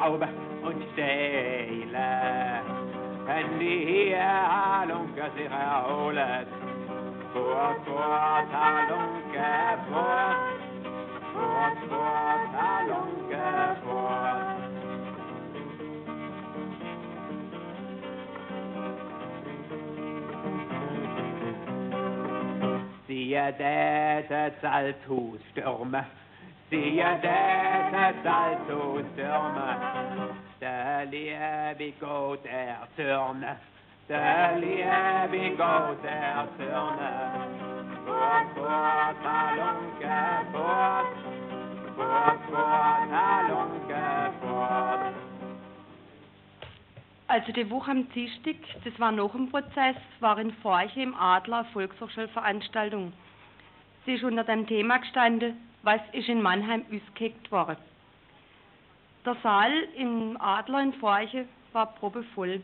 Taube 0.03 0.27
und 0.63 0.83
Seele, 0.97 2.59
wenn 3.25 3.57
die 3.57 3.85
hier 3.85 4.19
Halunke 4.19 5.31
sich 5.33 5.49
erholet. 5.49 6.47
Fort, 7.31 7.77
fort, 7.85 8.49
Halunke, 8.51 9.79
fort, 9.89 10.35
fort, 11.31 11.77
fort, 11.87 12.51
Halunke, 12.59 13.77
fort. 13.85 14.57
Siehe 23.07 23.53
däte 23.53 24.51
Salzhusstürme, 24.61 26.05
siehe 26.73 27.19
däte 27.21 28.15
Salzhusstürme, 28.23 29.77
der 30.59 31.05
liebe 31.05 31.93
Gott 31.99 32.43
erzürne, 32.45 33.57
der 34.09 34.57
liebe 34.57 35.55
Gott 35.55 36.03
erzürne. 36.03 37.11
Fort, 38.05 38.49
fort, 38.55 39.17
Halunke, 39.23 40.17
fort, 40.51 41.15
fort, 41.95 42.39
fort, 42.49 43.11
Halunke, 43.11 44.31
fort. 44.41 45.13
Also 47.27 47.51
die 47.51 47.69
Woche 47.69 47.91
am 47.91 48.09
Dienstag, 48.09 48.55
das 48.83 48.99
war 48.99 49.11
noch 49.11 49.35
ein 49.35 49.49
Prozess, 49.51 49.95
war 50.21 50.39
in 50.39 50.51
Forche 50.53 51.01
im 51.01 51.13
Adler 51.13 51.65
Volkshochschulveranstaltung. 51.65 53.13
Sie 54.05 54.15
ist 54.15 54.23
unter 54.23 54.43
dem 54.43 54.65
Thema 54.65 54.97
gestanden, 54.97 55.55
was 55.83 56.01
ist 56.13 56.29
in 56.29 56.41
Mannheim 56.41 56.83
ausgeheckt 56.85 57.51
worden. 57.51 57.77
Der 59.25 59.35
Saal 59.43 59.71
im 59.95 60.37
Adler 60.39 60.81
in 60.81 60.93
Forche 60.93 61.45
war 61.71 61.93
probevoll. 61.93 62.61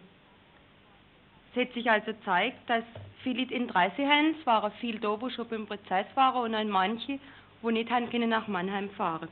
Es 1.53 1.62
hat 1.62 1.73
sich 1.73 1.89
also 1.89 2.08
gezeigt, 2.08 2.69
dass 2.69 2.84
viele 3.23 3.43
Interesse 3.43 4.08
haben, 4.08 4.36
es 4.39 4.45
waren 4.45 4.71
viele 4.79 4.99
da, 4.99 5.17
die 5.17 5.32
schon 5.32 5.47
beim 5.47 5.67
Prozess 5.67 6.05
waren 6.15 6.43
und 6.43 6.55
auch 6.55 6.63
manche, 6.65 7.19
die 7.62 7.71
nicht 7.71 7.89
haben 7.89 8.10
können 8.10 8.29
nach 8.29 8.47
Mannheim 8.47 8.89
fahren. 8.91 9.29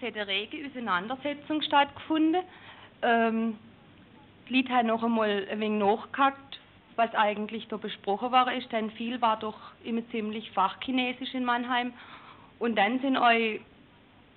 Es 0.00 0.06
hat 0.06 0.16
eine 0.16 0.26
rege 0.26 0.66
Auseinandersetzung 0.66 1.60
stattgefunden. 1.62 2.42
Ähm, 3.02 3.58
die 4.48 4.56
Leute 4.56 4.72
haben 4.72 4.86
noch 4.86 5.02
einmal 5.02 5.46
ein 5.50 5.60
wenig 5.60 5.80
nachgehackt, 5.80 6.60
was 6.96 7.14
eigentlich 7.14 7.68
da 7.68 7.76
besprochen 7.76 8.32
war, 8.32 8.52
ist, 8.52 8.70
denn 8.72 8.90
viel 8.92 9.20
war 9.20 9.38
doch 9.38 9.58
immer 9.84 10.08
ziemlich 10.10 10.50
fachchinesisch 10.52 11.34
in 11.34 11.44
Mannheim. 11.44 11.92
Und 12.58 12.76
dann 12.76 12.98
sind 13.00 13.16
euch 13.16 13.60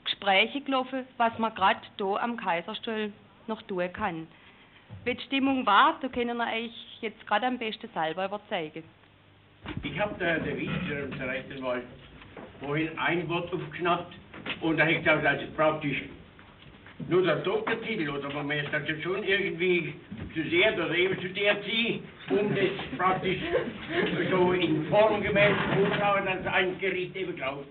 Gespräche 0.03 0.61
gelaufen, 0.61 1.05
was 1.17 1.37
man 1.37 1.53
gerade 1.55 1.79
da 1.97 2.15
am 2.15 2.37
Kaiserstuhl 2.37 3.11
noch 3.47 3.61
tun 3.63 3.91
kann. 3.93 4.27
Wie 5.03 5.15
die 5.15 5.21
Stimmung 5.23 5.65
war, 5.65 5.97
da 6.01 6.07
können 6.07 6.37
wir 6.37 6.47
euch 6.47 6.71
jetzt 7.01 7.25
gerade 7.27 7.47
am 7.47 7.57
besten 7.57 7.89
selber 7.93 8.25
überzeugen. 8.25 8.83
Ich 9.83 9.99
habe 9.99 10.15
da 10.19 10.43
Wiesner 10.45 11.09
zum 11.11 11.21
rechten 11.21 11.61
Mal 11.61 11.83
vorhin 12.59 12.89
ein 12.97 13.27
Wort 13.29 13.53
aufgeschnappt 13.53 14.13
und 14.61 14.77
da 14.77 14.83
habe 14.83 14.93
ich 14.93 14.99
gesagt, 14.99 15.25
also 15.25 15.45
praktisch 15.55 16.03
nur 17.09 17.23
der 17.23 17.37
Doktortitel 17.37 18.09
oder 18.09 18.31
man 18.33 18.45
muss 18.47 18.71
das 18.71 18.83
schon 19.01 19.23
irgendwie 19.23 19.93
zu 20.33 20.49
sehr 20.49 20.73
oder 20.73 20.95
eben 20.95 21.19
zu 21.19 21.29
der 21.29 21.61
ziehen, 21.63 22.03
um 22.29 22.55
das 22.55 22.97
praktisch 22.97 23.39
so 24.29 24.53
in 24.53 24.85
Form 24.87 25.21
gemäß 25.21 25.55
anschauen, 25.71 26.25
dass 26.25 26.53
ein 26.53 26.77
Gericht 26.79 27.15
eben 27.15 27.35
glaubt. 27.35 27.67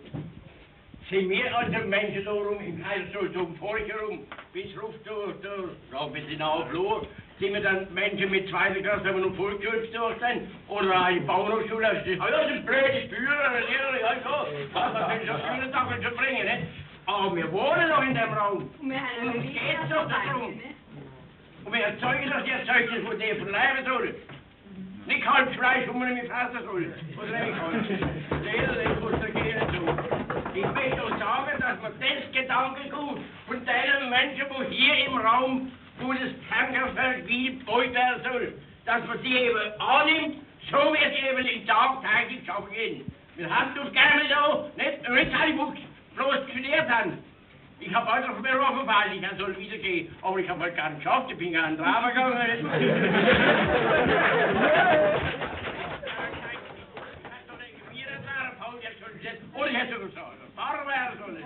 Sind 1.10 1.28
wir 1.28 1.58
also 1.58 1.86
Menschen 1.88 2.24
da 2.24 2.30
rum, 2.30 2.60
im 2.64 2.84
Kaiserstuhl, 2.84 3.32
so 3.34 3.46
Volk 3.58 3.88
herum, 3.88 4.20
bis 4.52 4.70
ruft 4.80 5.04
du, 5.04 5.34
du, 5.42 5.70
ja, 5.92 6.06
bis 6.06 6.22
in 6.30 6.38
Flur, 6.70 7.04
sind 7.40 7.52
wir 7.52 7.60
dann 7.60 7.92
Menschen 7.92 8.30
mit 8.30 8.48
zweiter 8.48 8.80
Klasse, 8.80 9.08
haben 9.08 9.18
wir 9.18 9.26
noch 9.26 9.34
Volksschule 9.34 9.88
durch 9.88 10.20
sind, 10.20 10.46
oder 10.68 11.04
eine 11.06 11.20
Bauernhochschule, 11.22 11.82
das 11.82 12.06
ist, 12.06 12.16
ja, 12.16 12.30
das 12.30 12.46
sind 12.46 12.64
blöde 12.64 13.08
Führer, 13.10 13.50
natürlich, 13.50 14.02
ja, 14.02 14.14
so, 14.22 14.46
was, 14.72 14.92
das 14.94 15.08
sind 15.08 15.26
schon 15.26 15.40
schöne 15.50 15.72
Sachen 15.72 16.00
zu 16.00 16.10
bringen, 16.14 16.46
ne? 16.46 16.66
Aber 17.06 17.34
wir 17.34 17.50
wohnen 17.50 17.88
doch 17.88 18.02
in 18.02 18.14
dem 18.14 18.32
Raum. 18.32 18.70
Und 18.80 19.34
uns 19.34 19.42
geht's 19.42 19.90
doch 19.90 20.06
darum. 20.06 20.60
Und 21.64 21.72
wir 21.72 21.80
erzeugen 21.80 22.30
doch 22.30 22.44
die 22.44 22.50
Erzeugnis, 22.50 23.04
wo 23.04 23.14
der 23.14 23.34
verleiben 23.34 23.84
soll. 23.84 24.14
Nicht 25.06 25.26
halb 25.26 25.52
Fleisch, 25.54 25.88
wo 25.88 25.98
man 25.98 26.14
mit 26.14 26.28
fressen 26.28 26.64
soll. 26.64 26.94
Oder 27.18 27.46
nicht 27.46 27.60
halb. 27.60 28.44
Jeder, 28.44 28.74
der 28.74 29.00
muss 29.00 29.12
da 29.18 29.26
gehen 29.26 29.60
so. 29.74 30.19
Ich 30.60 30.66
möchte 30.66 30.96
doch 30.96 31.18
sagen, 31.18 31.58
dass 31.58 31.80
man 31.80 31.92
das 31.98 32.32
Gedankengut 32.32 33.18
von 33.46 33.64
den 33.64 34.10
Menschen, 34.10 34.44
wo 34.50 34.62
hier 34.64 35.06
im 35.06 35.16
Raum, 35.16 35.72
Kernkraftwerk 36.50 37.26
wie 37.26 37.66
werden 37.66 38.22
soll, 38.22 38.52
dass 38.84 39.06
man 39.06 39.22
die 39.22 39.38
eben 39.38 39.80
annimmt, 39.80 40.36
so 40.70 40.76
wird 40.76 41.14
eben 41.16 41.46
in 41.46 41.66
Tag 41.66 42.02
täglich 42.02 42.44
schaffen 42.46 42.70
gehen. 42.74 43.10
Wir 43.36 43.48
haben 43.48 43.74
doch 43.74 43.90
gerne 43.90 44.28
da, 44.28 44.66
nicht, 44.76 45.08
nicht 45.08 45.38
Halibuch, 45.38 45.72
bloß 46.16 46.36
studiert 46.50 46.90
haben. 46.90 47.16
Ich 47.80 47.94
habe 47.94 48.12
einfach 48.12 48.38
mir 48.38 48.60
offenbar, 48.60 49.04
ich 49.14 49.38
soll 49.38 49.56
wieder 49.56 49.78
gehen, 49.78 50.14
aber 50.20 50.38
ich 50.40 50.48
habe 50.50 50.60
halt 50.60 50.76
gar 50.76 50.90
nicht 50.90 51.02
geschafft, 51.02 51.30
ich 51.30 51.38
bin 51.38 51.54
gar 51.54 51.70
nicht 51.70 51.80
draufgegangen. 51.80 52.36
Oder 59.54 59.70
ich 59.70 59.76
hätte 59.76 59.98
gesagt, 59.98 60.40
Fahrer 60.60 60.86
wäre 60.86 61.16
sollen. 61.18 61.42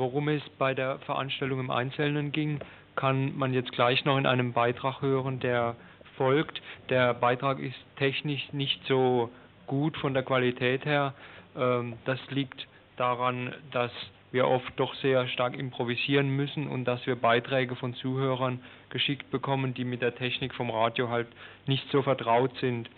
Worum 0.00 0.28
es 0.28 0.42
bei 0.56 0.72
der 0.72 0.98
Veranstaltung 1.00 1.60
im 1.60 1.70
Einzelnen 1.70 2.32
ging, 2.32 2.60
kann 2.96 3.36
man 3.36 3.52
jetzt 3.52 3.70
gleich 3.72 4.02
noch 4.06 4.16
in 4.16 4.24
einem 4.24 4.54
Beitrag 4.54 5.02
hören, 5.02 5.40
der 5.40 5.76
folgt. 6.16 6.62
Der 6.88 7.12
Beitrag 7.12 7.58
ist 7.58 7.76
technisch 7.96 8.50
nicht 8.54 8.80
so 8.86 9.28
gut 9.66 9.98
von 9.98 10.14
der 10.14 10.22
Qualität 10.22 10.86
her. 10.86 11.12
Ähm, 11.54 11.98
das 12.06 12.18
liegt 12.30 12.66
daran, 12.96 13.52
dass 13.72 13.90
wir 14.32 14.48
oft 14.48 14.72
doch 14.76 14.94
sehr 14.94 15.28
stark 15.28 15.54
improvisieren 15.54 16.30
müssen 16.30 16.66
und 16.66 16.86
dass 16.86 17.06
wir 17.06 17.16
Beiträge 17.16 17.76
von 17.76 17.92
Zuhörern 17.92 18.60
geschickt 18.88 19.30
bekommen, 19.30 19.74
die 19.74 19.84
mit 19.84 20.00
der 20.00 20.14
Technik 20.14 20.54
vom 20.54 20.70
Radio 20.70 21.10
halt 21.10 21.28
nicht 21.66 21.86
so 21.90 22.00
vertraut 22.00 22.56
sind. 22.58 22.88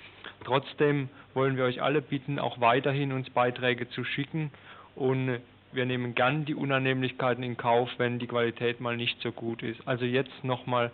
Trotzdem 0.45 1.09
wollen 1.35 1.57
wir 1.57 1.65
euch 1.65 1.83
alle 1.83 2.01
bitten, 2.01 2.39
auch 2.39 2.61
weiterhin 2.61 3.11
uns 3.11 3.29
Beiträge 3.31 3.91
zu 3.91 4.05
schicken 4.05 4.53
und 4.95 5.41
wir 5.73 5.87
nehmen 5.87 6.15
gern 6.15 6.45
die 6.45 6.55
Unannehmlichkeiten 6.55 7.43
in 7.43 7.57
Kauf, 7.57 7.89
wenn 7.99 8.19
die 8.19 8.27
Qualität 8.27 8.81
mal 8.81 8.97
nicht 8.97 9.21
so 9.23 9.33
gut 9.33 9.63
ist. 9.63 9.81
Also 9.87 10.05
jetzt 10.05 10.45
nochmal 10.45 10.91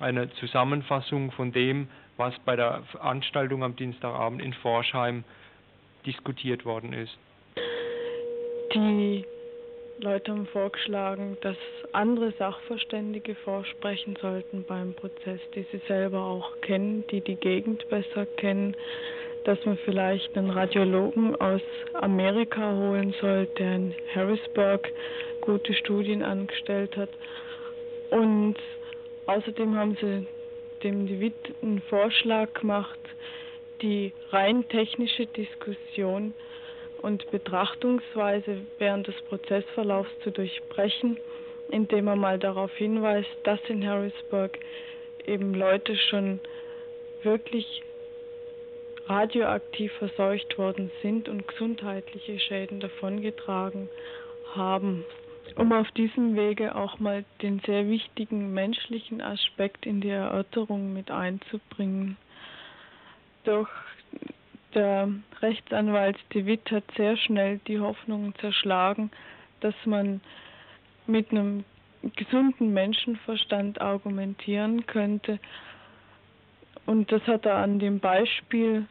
eine 0.00 0.30
Zusammenfassung 0.34 1.30
von 1.32 1.52
dem, 1.52 1.88
was 2.16 2.34
bei 2.44 2.56
der 2.56 2.82
Veranstaltung 2.90 3.62
am 3.62 3.76
Dienstagabend 3.76 4.42
in 4.42 4.52
Forschheim 4.54 5.24
diskutiert 6.06 6.64
worden 6.64 6.92
ist. 6.92 7.16
Die 8.74 9.24
Leute 10.00 10.32
haben 10.32 10.46
vorgeschlagen, 10.46 11.36
dass 11.42 11.56
andere 11.92 12.32
Sachverständige 12.32 13.34
vorsprechen 13.34 14.16
sollten 14.20 14.64
beim 14.64 14.94
Prozess, 14.94 15.40
die 15.54 15.64
sie 15.70 15.80
selber 15.86 16.24
auch 16.24 16.60
kennen, 16.62 17.04
die 17.10 17.20
die 17.20 17.36
Gegend 17.36 17.88
besser 17.88 18.26
kennen, 18.26 18.74
dass 19.44 19.64
man 19.64 19.76
vielleicht 19.78 20.36
einen 20.36 20.50
Radiologen 20.50 21.36
aus 21.36 21.62
Amerika 21.94 22.74
holen 22.74 23.14
soll, 23.20 23.46
der 23.58 23.74
in 23.76 23.94
Harrisburg 24.14 24.88
gute 25.40 25.74
Studien 25.74 26.22
angestellt 26.22 26.96
hat. 26.96 27.10
Und 28.10 28.56
außerdem 29.26 29.76
haben 29.76 29.96
sie 30.00 30.26
dem 30.82 31.06
David 31.06 31.34
einen 31.62 31.80
Vorschlag 31.82 32.52
gemacht, 32.54 32.98
die 33.80 34.12
rein 34.30 34.68
technische 34.68 35.26
Diskussion 35.26 36.34
und 37.02 37.28
Betrachtungsweise 37.30 38.58
während 38.78 39.08
des 39.08 39.20
Prozessverlaufs 39.22 40.10
zu 40.22 40.30
durchbrechen, 40.30 41.18
indem 41.68 42.06
er 42.06 42.16
mal 42.16 42.38
darauf 42.38 42.72
hinweist, 42.76 43.30
dass 43.42 43.58
in 43.68 43.86
Harrisburg 43.86 44.58
eben 45.26 45.54
Leute 45.54 45.96
schon 45.96 46.40
wirklich 47.22 47.82
radioaktiv 49.12 49.92
verseucht 49.98 50.56
worden 50.56 50.90
sind 51.02 51.28
und 51.28 51.46
gesundheitliche 51.46 52.38
Schäden 52.38 52.80
davongetragen 52.80 53.88
haben, 54.54 55.04
um 55.56 55.72
auf 55.72 55.90
diesem 55.92 56.34
Wege 56.34 56.74
auch 56.74 56.98
mal 56.98 57.24
den 57.42 57.60
sehr 57.66 57.88
wichtigen 57.88 58.54
menschlichen 58.54 59.20
Aspekt 59.20 59.84
in 59.84 60.00
die 60.00 60.08
Erörterung 60.08 60.94
mit 60.94 61.10
einzubringen. 61.10 62.16
Doch 63.44 63.68
der 64.74 65.10
Rechtsanwalt 65.42 66.16
De 66.32 66.46
Witt 66.46 66.70
hat 66.70 66.84
sehr 66.96 67.18
schnell 67.18 67.60
die 67.66 67.80
Hoffnung 67.80 68.34
zerschlagen, 68.36 69.10
dass 69.60 69.74
man 69.84 70.22
mit 71.06 71.30
einem 71.30 71.64
gesunden 72.16 72.72
Menschenverstand 72.72 73.80
argumentieren 73.80 74.86
könnte. 74.86 75.38
Und 76.86 77.12
das 77.12 77.22
hat 77.26 77.44
er 77.44 77.56
an 77.56 77.78
dem 77.78 78.00
Beispiel 78.00 78.86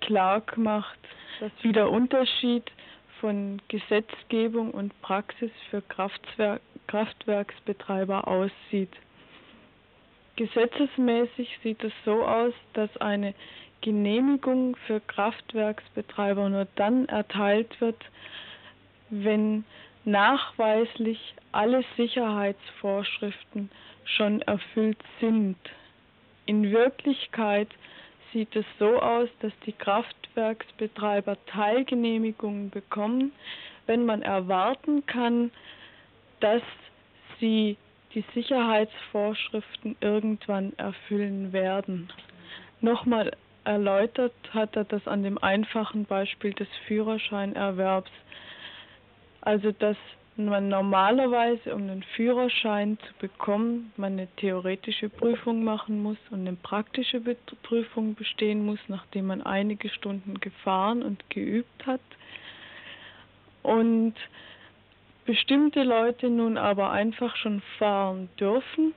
klar 0.00 0.40
gemacht, 0.40 0.98
dass 1.40 1.52
wie 1.62 1.72
der 1.72 1.90
Unterschied 1.90 2.64
von 3.20 3.60
Gesetzgebung 3.68 4.70
und 4.70 5.00
Praxis 5.02 5.50
für 5.70 5.82
Kraftwerk 5.82 6.60
Kraftwerksbetreiber 6.86 8.26
aussieht. 8.26 8.96
Gesetzesmäßig 10.36 11.58
sieht 11.62 11.84
es 11.84 11.92
so 12.06 12.24
aus, 12.24 12.54
dass 12.72 12.96
eine 12.96 13.34
Genehmigung 13.82 14.74
für 14.86 15.00
Kraftwerksbetreiber 15.00 16.48
nur 16.48 16.66
dann 16.76 17.06
erteilt 17.06 17.78
wird, 17.80 18.02
wenn 19.10 19.64
nachweislich 20.04 21.34
alle 21.52 21.84
Sicherheitsvorschriften 21.96 23.70
schon 24.04 24.42
erfüllt 24.42 24.98
sind. 25.20 25.56
In 26.46 26.70
Wirklichkeit 26.70 27.68
sieht 28.32 28.54
es 28.56 28.64
so 28.78 29.00
aus, 29.00 29.28
dass 29.40 29.52
die 29.66 29.72
Kraftwerksbetreiber 29.72 31.36
Teilgenehmigungen 31.46 32.70
bekommen, 32.70 33.32
wenn 33.86 34.04
man 34.04 34.22
erwarten 34.22 35.06
kann, 35.06 35.50
dass 36.40 36.62
sie 37.40 37.76
die 38.14 38.24
Sicherheitsvorschriften 38.34 39.96
irgendwann 40.00 40.72
erfüllen 40.78 41.52
werden. 41.52 42.10
Nochmal 42.80 43.32
erläutert 43.64 44.32
hat 44.50 44.76
er 44.76 44.84
das 44.84 45.06
an 45.06 45.22
dem 45.22 45.38
einfachen 45.38 46.04
Beispiel 46.04 46.52
des 46.54 46.68
Führerscheinerwerbs. 46.86 48.10
Also 49.40 49.72
dass 49.72 49.96
man 50.46 50.68
normalerweise, 50.68 51.74
um 51.74 51.82
einen 51.82 52.02
Führerschein 52.02 52.98
zu 52.98 53.12
bekommen, 53.18 53.92
man 53.96 54.12
eine 54.12 54.28
theoretische 54.36 55.08
Prüfung 55.08 55.64
machen 55.64 56.02
muss 56.02 56.18
und 56.30 56.46
eine 56.46 56.56
praktische 56.56 57.20
Prüfung 57.62 58.14
bestehen 58.14 58.64
muss, 58.64 58.78
nachdem 58.88 59.26
man 59.26 59.42
einige 59.42 59.88
Stunden 59.88 60.38
gefahren 60.40 61.02
und 61.02 61.28
geübt 61.30 61.86
hat. 61.86 62.00
Und 63.62 64.14
bestimmte 65.24 65.82
Leute 65.82 66.30
nun 66.30 66.56
aber 66.56 66.90
einfach 66.90 67.36
schon 67.36 67.60
fahren 67.78 68.28
dürfen, 68.38 68.94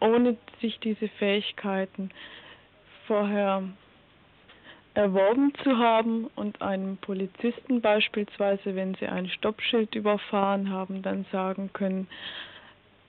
ohne 0.00 0.36
sich 0.60 0.78
diese 0.80 1.08
Fähigkeiten 1.08 2.10
vorher 3.06 3.62
erworben 4.96 5.52
zu 5.62 5.76
haben 5.76 6.30
und 6.36 6.62
einem 6.62 6.96
Polizisten 6.96 7.82
beispielsweise, 7.82 8.74
wenn 8.74 8.94
sie 8.94 9.06
ein 9.06 9.28
Stoppschild 9.28 9.94
überfahren 9.94 10.70
haben, 10.70 11.02
dann 11.02 11.26
sagen 11.30 11.70
können, 11.74 12.08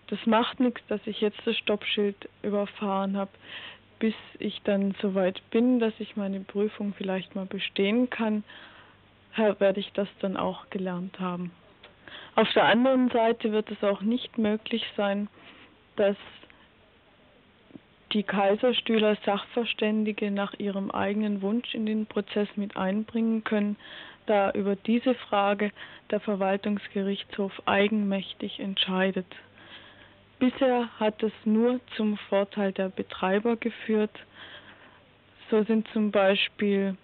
das 0.08 0.20
macht 0.26 0.60
nichts, 0.60 0.82
dass 0.88 1.00
ich 1.06 1.22
jetzt 1.22 1.40
das 1.46 1.58
Stoppschild 1.58 2.30
überfahren 2.44 3.16
habe, 3.16 3.32
bis 4.00 4.14
ich 4.40 4.62
dann 4.64 4.96
so 5.02 5.16
weit 5.16 5.42
bin, 5.50 5.80
dass 5.80 5.94
ich 6.00 6.18
meine 6.18 6.42
Prüfung 6.42 6.94
vielleicht 6.98 7.36
mal 7.36 7.46
bestehen 7.46 8.10
kann, 8.10 8.44
werde 9.36 9.80
ich 9.80 9.92
das 9.94 10.10
dann 10.20 10.36
auch 10.36 10.70
gelernt 10.70 11.20
haben. 11.20 11.52
Auf 12.36 12.52
der 12.54 12.66
anderen 12.66 13.10
Seite 13.10 13.52
wird 13.52 13.72
es 13.72 13.84
auch 13.84 14.02
nicht 14.02 14.38
möglich 14.38 14.86
sein, 14.98 15.30
dass 15.96 16.18
die 18.14 18.24
Kaiserstühler 18.24 19.18
Sachverständige 19.26 20.32
nach 20.32 20.54
ihrem 20.58 20.92
eigenen 20.92 21.42
Wunsch 21.42 21.74
in 21.74 21.86
den 21.86 22.06
Prozess 22.06 22.48
mit 22.56 22.78
einbringen 22.78 23.44
können, 23.44 23.76
da 24.26 24.52
über 24.52 24.76
diese 24.76 25.16
Frage 25.16 25.72
der 26.12 26.20
Verwaltungsgerichtshof 26.20 27.52
eigenmächtig 27.66 28.60
entscheidet. 28.60 29.26
Bisher 30.40 30.88
hat 31.00 31.24
es 31.24 31.34
nur 31.46 31.80
zum 31.96 32.18
Vorteil 32.30 32.72
der 32.72 32.90
Betreiber 32.90 33.56
geführt. 33.56 34.12
So 35.50 35.64
sind 35.64 35.88
zum 35.94 36.12
Beispiel 36.12 36.96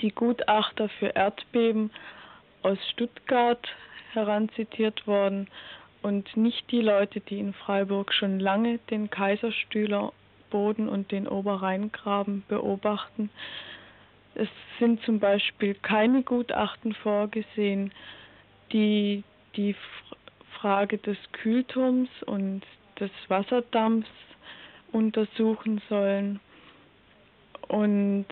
die 0.00 0.10
Gutachter 0.10 0.88
für 0.88 1.08
Erdbeben 1.08 1.90
aus 2.62 2.78
Stuttgart 2.90 3.66
heranzitiert 4.12 5.06
worden 5.06 5.48
und 6.02 6.36
nicht 6.36 6.70
die 6.70 6.80
Leute, 6.80 7.20
die 7.20 7.38
in 7.38 7.54
Freiburg 7.54 8.12
schon 8.12 8.40
lange 8.40 8.78
den 8.90 9.08
Kaiserstühlerboden 9.10 10.88
und 10.88 11.12
den 11.12 11.28
Oberrheingraben 11.28 12.42
beobachten. 12.48 13.30
Es 14.34 14.48
sind 14.78 15.02
zum 15.04 15.20
Beispiel 15.20 15.74
keine 15.74 16.22
Gutachten 16.22 16.94
vorgesehen, 16.94 17.92
die 18.72 19.22
die 19.56 19.76
Frage 20.60 20.98
des 20.98 21.18
Kühlturms 21.32 22.08
und 22.26 22.62
des 22.98 23.10
Wasserdampfs 23.28 24.10
untersuchen 24.90 25.80
sollen. 25.88 26.40
Und 27.68 28.26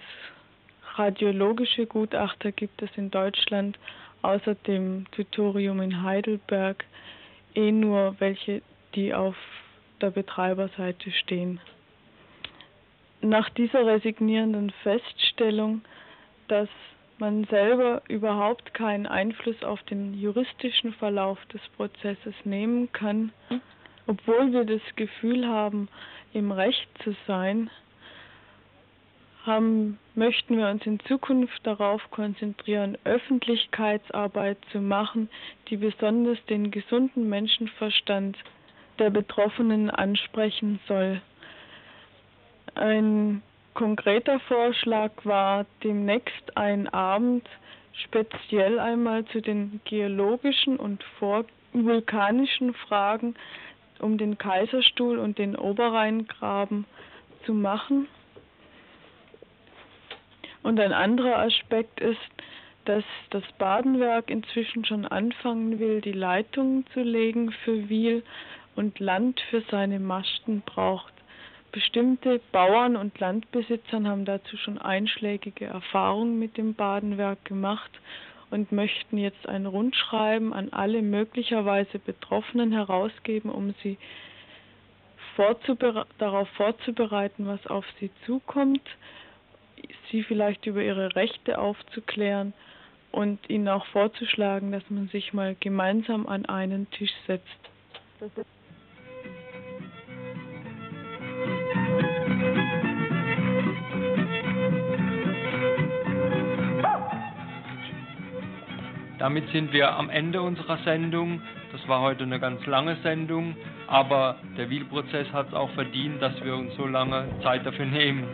radiologische 0.95 1.87
Gutachter 1.87 2.53
gibt 2.53 2.83
es 2.83 2.91
in 2.97 3.11
Deutschland 3.11 3.79
außer 4.23 4.55
dem 4.55 5.07
Tutorium 5.13 5.81
in 5.81 6.03
Heidelberg 6.03 6.85
eh 7.55 7.73
nur 7.73 8.17
welche, 8.19 8.63
die 8.95 9.15
auf 9.15 9.37
der 10.01 10.11
Betreiberseite 10.11 11.11
stehen. 11.11 11.61
Nach 13.21 13.51
dieser 13.51 13.87
resignierenden 13.87 14.71
Feststellung, 14.83 15.83
dass 16.49 16.69
man 17.19 17.45
selber 17.45 18.03
überhaupt 18.09 18.73
keinen 18.73 19.07
Einfluss 19.07 19.63
auf 19.63 19.83
den 19.85 20.15
juristischen 20.15 20.95
Verlauf 20.95 21.39
des 21.47 21.61
Prozesses 21.77 22.35
nehmen 22.45 22.91
kann, 22.93 23.33
obwohl 24.07 24.53
wir 24.53 24.65
das 24.65 24.81
Gefühl 24.97 25.47
haben, 25.47 25.89
im 26.33 26.51
Recht 26.51 26.89
zu 27.05 27.15
sein, 27.27 27.71
haben, 29.47 29.99
möchten 30.15 30.57
wir 30.57 30.69
uns 30.69 30.85
in 30.87 31.01
Zukunft 31.01 31.61
darauf 31.65 32.03
konzentrieren, 32.11 32.97
Öffentlichkeitsarbeit 33.05 34.59
zu 34.73 34.81
machen, 34.81 35.29
die 35.69 35.77
besonders 35.77 36.39
den 36.47 36.71
gesunden 36.71 37.29
Menschenverstand 37.29 38.37
der 38.99 39.11
Betroffenen 39.11 39.91
ansprechen 39.91 40.79
soll. 40.87 41.21
Ein 42.75 43.43
konkreter 43.75 44.41
Vorschlag 44.41 45.13
war 45.25 45.67
demnächst 45.83 46.57
ein 46.57 46.89
Abend 46.89 47.49
speziell 47.93 48.79
einmal 48.79 49.25
zu 49.27 49.41
den 49.41 49.81
geologischen 49.85 50.77
und 50.77 51.05
vulkanischen 51.73 52.75
Fragen 52.75 53.35
um 54.01 54.19
den 54.19 54.39
Kaiserstuhl 54.39 55.19
und 55.19 55.39
den 55.39 55.57
Oberrheingraben 55.57 56.87
zu 57.45 57.55
machen. 57.55 58.09
Und 60.63 60.79
ein 60.81 60.93
anderer 60.93 61.39
Aspekt 61.39 62.01
ist, 62.01 62.19
dass 62.85 63.05
das 63.31 63.45
Badenwerk 63.59 64.31
inzwischen 64.31 64.85
schon 64.85 65.07
anfangen 65.07 65.79
will, 65.79 66.01
die 66.01 66.13
Leitungen 66.13 66.87
zu 66.93 67.01
legen 67.01 67.53
für 67.65 67.89
Wiel 67.89 68.23
und 68.77 68.99
Land 68.99 69.41
für 69.51 69.63
seine 69.71 70.01
Masten 70.01 70.63
braucht. 70.63 71.13
Bestimmte 71.73 72.41
Bauern 72.51 72.97
und 72.97 73.19
Landbesitzern 73.21 74.09
haben 74.09 74.25
dazu 74.25 74.57
schon 74.57 74.79
einschlägige 74.79 75.67
Erfahrungen 75.67 76.39
mit 76.39 76.57
dem 76.57 76.75
Badenwerk 76.75 77.45
gemacht 77.45 77.91
und 78.51 78.73
möchten 78.73 79.19
jetzt 79.19 79.49
ein 79.49 79.67
Rundschreiben 79.67 80.53
an 80.53 80.73
alle 80.73 81.03
möglicherweise 81.03 82.01
Betroffenen 82.01 82.73
herausgeben, 82.73 83.51
um 83.51 83.75
sie 83.83 83.99
vorzubere 85.37 86.07
darauf 86.19 86.49
vorzubereiten, 86.51 87.47
was 87.47 87.65
auf 87.69 87.85
sie 88.01 88.11
zukommt 88.27 88.83
sie 90.11 90.23
vielleicht 90.23 90.67
über 90.67 90.83
ihre 90.83 91.15
Rechte 91.17 91.59
aufzuklären 91.59 92.53
und 93.13 93.39
ihnen 93.49 93.69
auch 93.69 93.87
vorzuschlagen, 93.87 94.73
dass 94.73 94.89
man 94.91 95.09
sich 95.09 95.33
mal 95.33 95.57
gemeinsam 95.59 96.27
an 96.27 96.47
einen 96.47 96.91
Tisch 96.91 97.13
setzt. 97.27 97.47
Damit 109.19 109.51
sind 109.51 109.73
wir 109.75 109.93
am 109.97 110.09
Ende 110.09 110.41
unserer 110.41 110.79
Sendung. 110.79 111.43
Das 111.73 111.87
war 111.89 112.01
heute 112.01 112.25
eine 112.25 112.41
ganz 112.41 112.65
lange 112.65 112.97
Sendung, 113.03 113.55
aber 113.87 114.37
der 114.57 114.71
Wiel-Prozess 114.71 115.31
hat 115.31 115.49
es 115.49 115.55
auch 115.55 115.71
verdient, 115.73 116.23
dass 116.23 116.43
wir 116.43 116.55
uns 116.55 116.75
so 116.77 116.87
lange 116.87 117.29
Zeit 117.43 117.67
dafür 117.67 117.85
nehmen. 117.85 118.25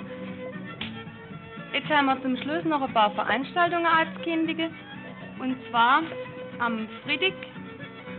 Jetzt 1.87 1.99
haben 1.99 2.07
wir 2.07 2.20
zum 2.20 2.37
Schluss 2.38 2.64
noch 2.64 2.83
ein 2.83 2.92
paar 2.92 3.12
Veranstaltungen 3.12 3.87
angekündigt. 3.87 4.72
Und 5.38 5.57
zwar 5.70 6.03
am 6.59 6.88
Freitag, 7.05 7.35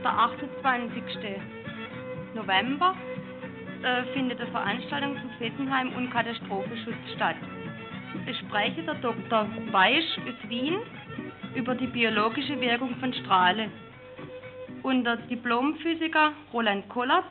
der 0.01 0.09
28. 0.09 1.03
November, 2.33 2.95
äh, 3.83 4.03
findet 4.13 4.39
eine 4.39 4.49
Veranstaltung 4.51 5.17
zum 5.19 5.29
Fessenheim 5.31 5.91
und 5.97 6.09
Katastrophenschutz 6.11 6.95
statt. 7.13 7.35
Es 8.25 8.37
spreche 8.37 8.83
der 8.83 8.95
Dr. 8.95 9.49
Weisch 9.71 10.17
aus 10.19 10.49
Wien 10.49 10.77
über 11.53 11.75
die 11.75 11.87
biologische 11.87 12.61
Wirkung 12.61 12.95
von 13.01 13.11
Strahlen. 13.11 13.69
Und 14.81 15.03
der 15.03 15.17
Diplomphysiker 15.17 16.31
Roland 16.53 16.87
Kollert, 16.87 17.25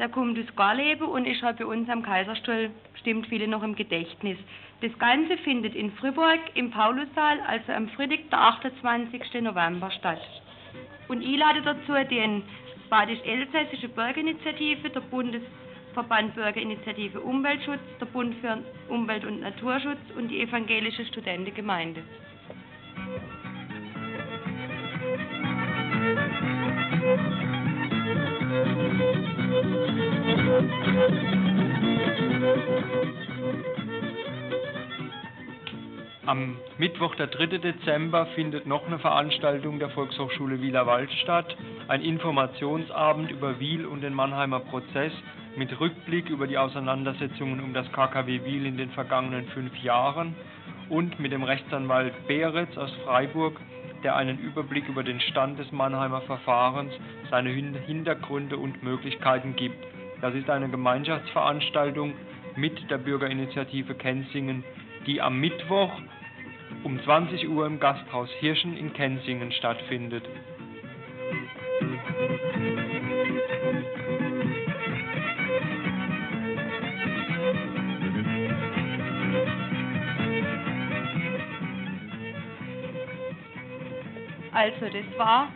der 0.00 0.08
kommt 0.08 0.38
aus 0.38 0.56
Garleben 0.56 1.06
und 1.06 1.26
ist 1.26 1.42
halt 1.42 1.58
bei 1.58 1.66
uns 1.66 1.88
am 1.90 2.02
Kaiserstuhl 2.02 2.70
bestimmt 2.94 3.26
viele 3.26 3.46
noch 3.46 3.62
im 3.62 3.76
Gedächtnis. 3.76 4.38
Das 4.80 4.98
Ganze 4.98 5.36
findet 5.36 5.74
in 5.74 5.92
Fribourg 5.92 6.40
im 6.54 6.70
Paulussaal, 6.70 7.38
also 7.46 7.70
am 7.72 7.90
Freitag, 7.90 8.30
der 8.30 8.40
28. 8.40 9.42
November 9.42 9.90
statt. 9.90 10.22
Und 11.08 11.20
ich 11.20 11.36
lade 11.36 11.60
dazu 11.60 11.92
den 12.08 12.42
Badisch-Elsässische 12.88 13.90
Bürgerinitiative, 13.90 14.88
der 14.88 15.00
Bundesverband 15.00 16.34
Bürgerinitiative 16.34 17.20
Umweltschutz, 17.20 17.80
der 18.00 18.06
Bund 18.06 18.34
für 18.40 18.58
Umwelt- 18.88 19.26
und 19.26 19.40
Naturschutz 19.40 20.00
und 20.16 20.28
die 20.28 20.40
evangelische 20.40 21.04
Studentengemeinde. 21.04 22.02
Am 36.26 36.56
Mittwoch, 36.78 37.14
der 37.16 37.26
3. 37.26 37.58
Dezember, 37.58 38.26
findet 38.34 38.66
noch 38.66 38.86
eine 38.86 38.98
Veranstaltung 38.98 39.78
der 39.78 39.90
Volkshochschule 39.90 40.60
Wielerwald 40.62 41.10
statt. 41.22 41.56
Ein 41.88 42.02
Informationsabend 42.02 43.30
über 43.30 43.58
Wiel 43.58 43.84
und 43.86 44.00
den 44.00 44.14
Mannheimer 44.14 44.60
Prozess 44.60 45.12
mit 45.56 45.80
Rückblick 45.80 46.28
über 46.28 46.46
die 46.46 46.58
Auseinandersetzungen 46.58 47.60
um 47.60 47.74
das 47.74 47.90
KKW 47.92 48.44
Wiel 48.44 48.66
in 48.66 48.76
den 48.76 48.90
vergangenen 48.90 49.46
fünf 49.48 49.76
Jahren 49.82 50.34
und 50.88 51.18
mit 51.20 51.32
dem 51.32 51.42
Rechtsanwalt 51.42 52.14
Beretz 52.26 52.76
aus 52.76 52.92
Freiburg, 53.04 53.60
der 54.02 54.16
einen 54.16 54.38
Überblick 54.38 54.88
über 54.88 55.02
den 55.02 55.20
Stand 55.20 55.58
des 55.58 55.70
Mannheimer 55.72 56.22
Verfahrens, 56.22 56.92
seine 57.30 57.50
Hintergründe 57.50 58.56
und 58.56 58.82
Möglichkeiten 58.82 59.56
gibt. 59.56 59.86
Das 60.20 60.34
ist 60.34 60.50
eine 60.50 60.68
Gemeinschaftsveranstaltung 60.68 62.14
mit 62.56 62.90
der 62.90 62.98
Bürgerinitiative 62.98 63.94
Kenzingen, 63.94 64.64
die 65.06 65.20
am 65.20 65.38
Mittwoch 65.40 65.92
um 66.84 67.02
20 67.02 67.48
Uhr 67.48 67.66
im 67.66 67.80
Gasthaus 67.80 68.30
Hirschen 68.38 68.76
in 68.76 68.92
Kensingen 68.92 69.52
stattfindet. 69.52 70.24
Also, 84.60 84.90
das 84.92 85.18
war 85.18 85.48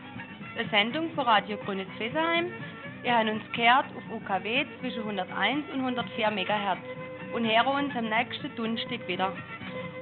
eine 0.57 0.67
Sendung 0.71 1.11
von 1.11 1.25
Radio 1.25 1.59
Grünes 1.59 1.87
Fessenheim. 1.99 2.47
Ihr 3.05 3.15
habt 3.15 3.29
uns 3.29 3.43
gehört 3.53 3.85
auf 3.95 4.03
UKW 4.11 4.65
zwischen 4.81 5.01
101 5.01 5.65
und 5.75 5.81
104 5.81 6.31
MHz 6.31 6.79
und 7.35 7.45
hören 7.45 7.85
uns 7.85 7.95
am 7.95 8.09
nächsten 8.09 8.57
Donnerstag 8.57 9.07
wieder. 9.07 9.31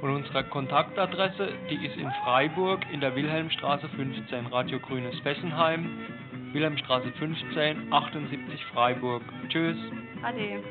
Und 0.02 0.10
unsere 0.10 0.44
Kontaktadresse, 0.44 1.52
die 1.68 1.84
ist 1.84 1.96
in 1.96 2.12
Freiburg 2.22 2.86
in 2.92 3.00
der 3.00 3.16
Wilhelmstraße 3.16 3.88
15, 3.88 4.46
Radio 4.46 4.78
Grünes 4.78 5.18
Fessenheim, 5.18 5.90
Wilhelmstraße 6.52 7.10
15, 7.18 7.92
78 7.92 8.64
Freiburg. 8.66 9.22
Tschüss. 9.48 9.78
Ade. 10.22 10.62